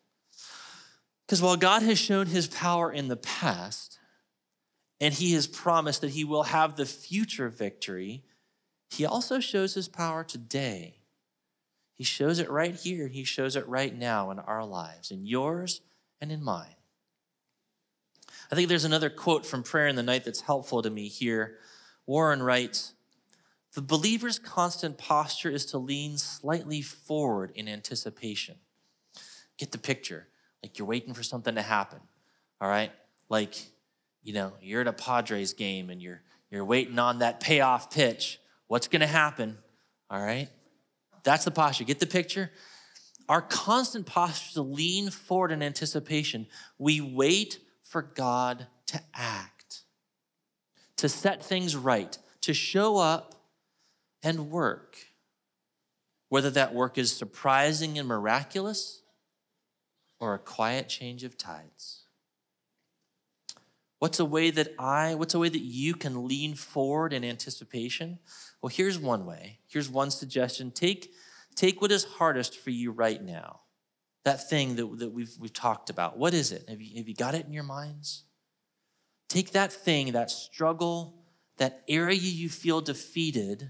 Because 1.27 1.39
while 1.39 1.55
God 1.55 1.83
has 1.83 1.99
shown 1.99 2.25
his 2.25 2.47
power 2.47 2.91
in 2.91 3.09
the 3.09 3.15
past, 3.15 3.99
and 4.99 5.13
he 5.13 5.33
has 5.33 5.45
promised 5.45 6.01
that 6.01 6.09
he 6.09 6.23
will 6.23 6.43
have 6.43 6.75
the 6.75 6.85
future 6.87 7.49
victory, 7.49 8.23
he 8.89 9.05
also 9.05 9.39
shows 9.39 9.73
his 9.73 9.87
power 9.87 10.23
today. 10.23 10.95
He 11.93 12.03
shows 12.03 12.39
it 12.39 12.49
right 12.49 12.75
here, 12.75 13.07
he 13.07 13.23
shows 13.23 13.55
it 13.55 13.67
right 13.67 13.95
now 13.95 14.31
in 14.31 14.39
our 14.39 14.65
lives, 14.65 15.11
in 15.11 15.25
yours 15.25 15.81
and 16.21 16.31
in 16.31 16.43
mine. 16.43 16.75
I 18.51 18.55
think 18.55 18.69
there's 18.69 18.85
another 18.85 19.09
quote 19.09 19.45
from 19.45 19.63
Prayer 19.63 19.87
in 19.87 19.95
the 19.95 20.03
Night 20.03 20.23
that's 20.23 20.41
helpful 20.41 20.81
to 20.81 20.89
me 20.89 21.07
here. 21.07 21.57
Warren 22.05 22.41
writes 22.41 22.93
The 23.73 23.81
believer's 23.81 24.39
constant 24.39 24.97
posture 24.97 25.49
is 25.49 25.65
to 25.67 25.77
lean 25.77 26.17
slightly 26.17 26.81
forward 26.81 27.51
in 27.55 27.67
anticipation. 27.67 28.55
Get 29.57 29.71
the 29.71 29.77
picture. 29.77 30.27
Like 30.63 30.77
you're 30.77 30.87
waiting 30.87 31.13
for 31.13 31.23
something 31.23 31.55
to 31.55 31.61
happen, 31.61 31.99
all 32.61 32.69
right? 32.69 32.91
Like, 33.29 33.55
you 34.23 34.33
know, 34.33 34.53
you're 34.61 34.81
at 34.81 34.87
a 34.87 34.93
Padres 34.93 35.53
game 35.53 35.89
and 35.89 36.01
you're, 36.01 36.21
you're 36.49 36.65
waiting 36.65 36.99
on 36.99 37.19
that 37.19 37.39
payoff 37.39 37.91
pitch. 37.91 38.39
What's 38.67 38.87
going 38.87 39.01
to 39.01 39.07
happen, 39.07 39.57
all 40.09 40.21
right? 40.21 40.49
That's 41.23 41.45
the 41.45 41.51
posture. 41.51 41.83
Get 41.83 41.99
the 41.99 42.05
picture? 42.05 42.51
Our 43.29 43.41
constant 43.41 44.05
posture 44.05 44.47
is 44.47 44.53
to 44.53 44.61
lean 44.61 45.09
forward 45.09 45.51
in 45.51 45.61
anticipation. 45.61 46.47
We 46.77 47.01
wait 47.01 47.59
for 47.83 48.01
God 48.01 48.67
to 48.87 49.01
act, 49.13 49.81
to 50.97 51.09
set 51.09 51.43
things 51.43 51.75
right, 51.75 52.17
to 52.41 52.53
show 52.53 52.97
up 52.97 53.35
and 54.23 54.49
work. 54.49 54.97
Whether 56.29 56.49
that 56.51 56.73
work 56.73 56.97
is 56.97 57.11
surprising 57.13 57.97
and 57.97 58.07
miraculous 58.07 59.01
or 60.19 60.33
a 60.33 60.39
quiet 60.39 60.89
change 60.89 61.23
of 61.23 61.37
tides. 61.37 62.03
What's 63.99 64.19
a 64.19 64.25
way 64.25 64.51
that 64.51 64.73
I, 64.77 65.15
what's 65.15 65.33
a 65.33 65.39
way 65.39 65.49
that 65.49 65.61
you 65.61 65.93
can 65.93 66.27
lean 66.27 66.53
forward 66.53 67.13
in 67.13 67.23
anticipation? 67.23 68.19
Well, 68.61 68.69
here's 68.69 68.99
one 68.99 69.25
way. 69.25 69.59
Here's 69.67 69.89
one 69.89 70.11
suggestion. 70.11 70.71
Take, 70.71 71.11
take 71.55 71.81
what 71.81 71.91
is 71.91 72.03
hardest 72.03 72.57
for 72.59 72.71
you 72.71 72.91
right 72.91 73.21
now 73.21 73.61
that 74.27 74.49
thing 74.49 74.75
that, 74.75 74.99
that 74.99 75.13
we've, 75.13 75.31
we've 75.39 75.53
talked 75.53 75.89
about. 75.89 76.17
What 76.17 76.33
is 76.33 76.51
it? 76.51 76.67
Have 76.67 76.81
you, 76.81 76.97
have 76.97 77.07
you 77.07 77.15
got 77.15 77.33
it 77.33 77.45
in 77.45 77.53
your 77.53 77.63
minds? 77.63 78.25
Take 79.29 79.53
that 79.53 79.71
thing, 79.71 80.11
that 80.11 80.29
struggle, 80.29 81.15
that 81.55 81.83
area 81.87 82.17
you 82.17 82.49
feel 82.49 82.81
defeated, 82.81 83.69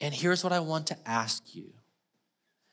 and 0.00 0.12
here's 0.12 0.42
what 0.42 0.52
I 0.52 0.58
want 0.58 0.88
to 0.88 0.98
ask 1.06 1.54
you. 1.54 1.74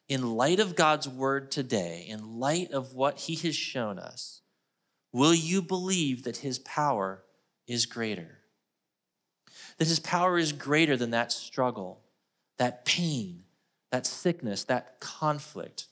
In 0.08 0.36
light 0.36 0.60
of 0.60 0.76
God's 0.76 1.08
word 1.08 1.52
today, 1.52 2.08
in 2.10 2.40
light 2.40 2.72
of 2.72 2.96
what 2.96 3.20
he 3.20 3.36
has 3.36 3.56
shown 3.56 4.00
us, 4.00 4.42
will 5.14 5.36
you 5.36 5.62
believe 5.62 6.24
that 6.24 6.38
his 6.38 6.58
power 6.58 7.24
is 7.68 7.86
greater? 7.86 8.40
That 9.80 9.88
his 9.88 10.00
power 10.00 10.38
is 10.38 10.52
greater 10.52 10.96
than 10.96 11.12
that 11.12 11.32
struggle, 11.32 12.02
that 12.58 12.86
pain, 12.86 13.44
that 13.92 14.06
sickness, 14.06 14.64
that 14.66 15.00
conflict, 15.00 15.88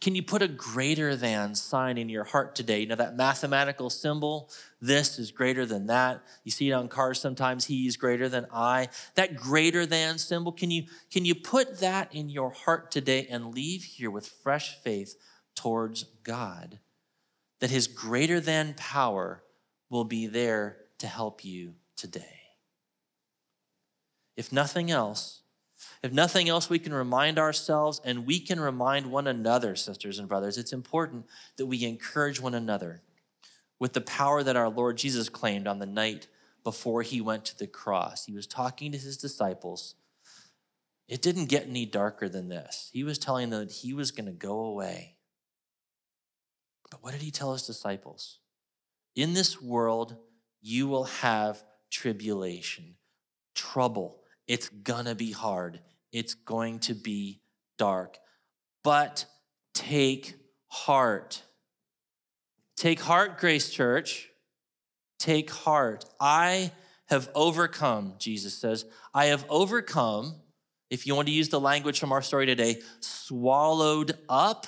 can 0.00 0.14
you 0.14 0.22
put 0.22 0.42
a 0.42 0.48
greater 0.48 1.16
than 1.16 1.54
sign 1.54 1.96
in 1.98 2.08
your 2.08 2.24
heart 2.24 2.54
today? 2.54 2.80
You 2.80 2.86
know, 2.86 2.96
that 2.96 3.16
mathematical 3.16 3.90
symbol, 3.90 4.50
this 4.80 5.18
is 5.18 5.30
greater 5.30 5.64
than 5.64 5.86
that. 5.86 6.22
You 6.44 6.50
see 6.50 6.70
it 6.70 6.74
on 6.74 6.88
cars 6.88 7.20
sometimes, 7.20 7.66
he 7.66 7.86
is 7.86 7.96
greater 7.96 8.28
than 8.28 8.46
I. 8.52 8.88
That 9.14 9.36
greater 9.36 9.86
than 9.86 10.18
symbol, 10.18 10.52
can 10.52 10.70
you, 10.70 10.84
can 11.10 11.24
you 11.24 11.34
put 11.34 11.80
that 11.80 12.14
in 12.14 12.28
your 12.28 12.50
heart 12.50 12.90
today 12.90 13.26
and 13.30 13.54
leave 13.54 13.84
here 13.84 14.10
with 14.10 14.26
fresh 14.26 14.76
faith 14.82 15.16
towards 15.54 16.04
God? 16.24 16.78
That 17.60 17.70
his 17.70 17.86
greater 17.86 18.40
than 18.40 18.74
power 18.74 19.42
will 19.88 20.04
be 20.04 20.26
there 20.26 20.78
to 20.98 21.06
help 21.06 21.44
you 21.44 21.74
today. 21.96 22.39
If 24.40 24.50
nothing 24.52 24.90
else, 24.90 25.42
if 26.02 26.14
nothing 26.14 26.48
else, 26.48 26.70
we 26.70 26.78
can 26.78 26.94
remind 26.94 27.38
ourselves 27.38 28.00
and 28.06 28.24
we 28.24 28.40
can 28.40 28.58
remind 28.58 29.04
one 29.04 29.26
another, 29.26 29.76
sisters 29.76 30.18
and 30.18 30.26
brothers. 30.26 30.56
It's 30.56 30.72
important 30.72 31.26
that 31.58 31.66
we 31.66 31.84
encourage 31.84 32.40
one 32.40 32.54
another 32.54 33.02
with 33.78 33.92
the 33.92 34.00
power 34.00 34.42
that 34.42 34.56
our 34.56 34.70
Lord 34.70 34.96
Jesus 34.96 35.28
claimed 35.28 35.66
on 35.66 35.78
the 35.78 35.84
night 35.84 36.26
before 36.64 37.02
he 37.02 37.20
went 37.20 37.44
to 37.44 37.58
the 37.58 37.66
cross. 37.66 38.24
He 38.24 38.32
was 38.32 38.46
talking 38.46 38.92
to 38.92 38.98
his 38.98 39.18
disciples. 39.18 39.94
It 41.06 41.20
didn't 41.20 41.50
get 41.50 41.66
any 41.66 41.84
darker 41.84 42.26
than 42.26 42.48
this. 42.48 42.88
He 42.94 43.04
was 43.04 43.18
telling 43.18 43.50
them 43.50 43.66
that 43.66 43.74
he 43.74 43.92
was 43.92 44.10
going 44.10 44.24
to 44.24 44.32
go 44.32 44.60
away. 44.60 45.16
But 46.90 47.02
what 47.02 47.12
did 47.12 47.20
he 47.20 47.30
tell 47.30 47.52
his 47.52 47.66
disciples? 47.66 48.38
In 49.14 49.34
this 49.34 49.60
world, 49.60 50.16
you 50.62 50.88
will 50.88 51.04
have 51.04 51.62
tribulation, 51.90 52.94
trouble. 53.54 54.16
It's 54.46 54.68
gonna 54.68 55.14
be 55.14 55.32
hard 55.32 55.80
it's 56.12 56.34
going 56.34 56.80
to 56.80 56.94
be 56.94 57.40
dark. 57.78 58.18
But 58.82 59.26
take 59.74 60.34
heart. 60.68 61.42
Take 62.76 63.00
heart, 63.00 63.38
Grace 63.38 63.70
Church. 63.70 64.28
Take 65.18 65.50
heart. 65.50 66.04
I 66.18 66.72
have 67.08 67.28
overcome, 67.34 68.14
Jesus 68.18 68.56
says. 68.56 68.84
I 69.12 69.26
have 69.26 69.44
overcome, 69.48 70.36
if 70.88 71.06
you 71.06 71.14
want 71.14 71.28
to 71.28 71.34
use 71.34 71.48
the 71.48 71.60
language 71.60 72.00
from 72.00 72.12
our 72.12 72.22
story 72.22 72.46
today, 72.46 72.80
swallowed 73.00 74.16
up. 74.28 74.66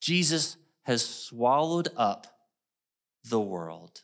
Jesus 0.00 0.56
has 0.82 1.04
swallowed 1.04 1.88
up 1.96 2.26
the 3.24 3.40
world. 3.40 4.02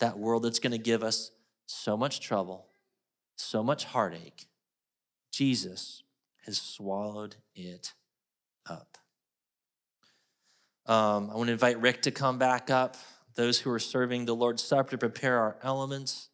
That 0.00 0.18
world 0.18 0.44
that's 0.44 0.58
going 0.58 0.72
to 0.72 0.78
give 0.78 1.02
us 1.02 1.30
so 1.66 1.96
much 1.96 2.20
trouble, 2.20 2.68
so 3.36 3.62
much 3.62 3.84
heartache, 3.84 4.46
Jesus 5.32 6.02
has 6.46 6.58
swallowed 6.58 7.36
it 7.54 7.92
up. 8.68 8.98
Um, 10.86 11.30
I 11.30 11.36
want 11.36 11.46
to 11.46 11.52
invite 11.52 11.80
Rick 11.80 12.02
to 12.02 12.10
come 12.10 12.38
back 12.38 12.70
up, 12.70 12.96
those 13.34 13.60
who 13.60 13.70
are 13.70 13.78
serving 13.78 14.26
the 14.26 14.34
Lord's 14.34 14.62
Supper 14.62 14.92
to 14.92 14.98
prepare 14.98 15.38
our 15.38 15.56
elements. 15.62 16.28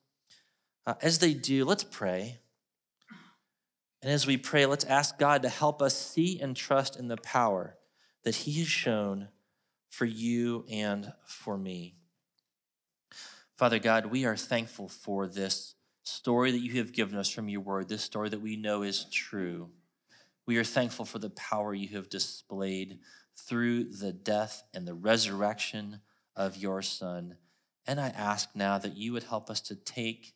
Uh, 0.86 0.94
as 1.00 1.20
they 1.20 1.34
do, 1.34 1.64
let's 1.64 1.84
pray. 1.84 2.38
And 4.02 4.10
as 4.10 4.26
we 4.26 4.36
pray, 4.36 4.66
let's 4.66 4.84
ask 4.84 5.18
God 5.18 5.42
to 5.42 5.48
help 5.48 5.80
us 5.80 5.96
see 5.96 6.40
and 6.40 6.56
trust 6.56 6.98
in 6.98 7.08
the 7.08 7.18
power 7.18 7.76
that 8.24 8.34
He 8.34 8.58
has 8.58 8.68
shown 8.68 9.28
for 9.88 10.04
you 10.04 10.64
and 10.70 11.12
for 11.24 11.56
me. 11.56 11.94
Father 13.56 13.78
God, 13.78 14.06
we 14.06 14.24
are 14.24 14.36
thankful 14.36 14.88
for 14.88 15.26
this 15.26 15.74
story 16.02 16.50
that 16.52 16.58
you 16.58 16.78
have 16.78 16.92
given 16.92 17.18
us 17.18 17.30
from 17.30 17.48
your 17.48 17.60
word, 17.60 17.88
this 17.88 18.02
story 18.02 18.28
that 18.28 18.40
we 18.40 18.56
know 18.56 18.82
is 18.82 19.06
true. 19.10 19.70
We 20.46 20.56
are 20.56 20.64
thankful 20.64 21.04
for 21.04 21.18
the 21.18 21.30
power 21.30 21.74
you 21.74 21.88
have 21.96 22.08
displayed 22.08 22.98
through 23.36 23.84
the 23.84 24.12
death 24.12 24.62
and 24.74 24.86
the 24.86 24.94
resurrection 24.94 26.00
of 26.36 26.56
your 26.56 26.82
Son. 26.82 27.36
And 27.86 28.00
I 28.00 28.08
ask 28.08 28.50
now 28.54 28.78
that 28.78 28.96
you 28.96 29.12
would 29.12 29.24
help 29.24 29.50
us 29.50 29.60
to 29.62 29.74
take 29.74 30.34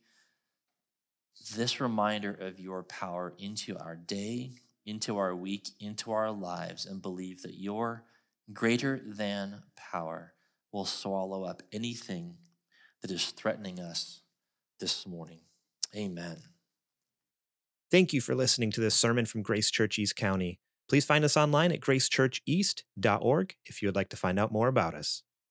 this 1.55 1.81
reminder 1.81 2.33
of 2.33 2.59
your 2.59 2.83
power 2.83 3.35
into 3.39 3.77
our 3.79 3.97
day, 3.97 4.53
into 4.87 5.19
our 5.19 5.35
week, 5.35 5.69
into 5.81 6.13
our 6.13 6.31
lives, 6.31 6.87
and 6.87 7.03
believe 7.03 7.43
that 7.43 7.55
your 7.55 8.05
greater 8.53 9.01
than 9.05 9.63
power 9.77 10.33
will 10.73 10.85
swallow 10.85 11.45
up 11.45 11.63
anything 11.73 12.37
that 13.03 13.11
is 13.11 13.31
threatening 13.31 13.79
us 13.79 14.21
this 14.81 15.07
morning. 15.07 15.41
Amen. 15.97 16.43
Thank 17.91 18.13
you 18.13 18.21
for 18.21 18.35
listening 18.35 18.73
to 18.73 18.81
this 18.81 18.95
sermon 18.95 19.27
from 19.27 19.43
Grace 19.43 19.71
Church 19.71 19.99
East 19.99 20.17
County. 20.17 20.59
Please 20.89 21.05
find 21.05 21.25
us 21.25 21.37
online 21.37 21.73
at 21.73 21.81
gracechurcheast.org 21.81 23.55
if 23.65 23.81
you 23.81 23.89
would 23.89 23.97
like 23.97 24.09
to 24.11 24.17
find 24.17 24.39
out 24.39 24.53
more 24.53 24.69
about 24.69 24.95
us. 24.95 25.23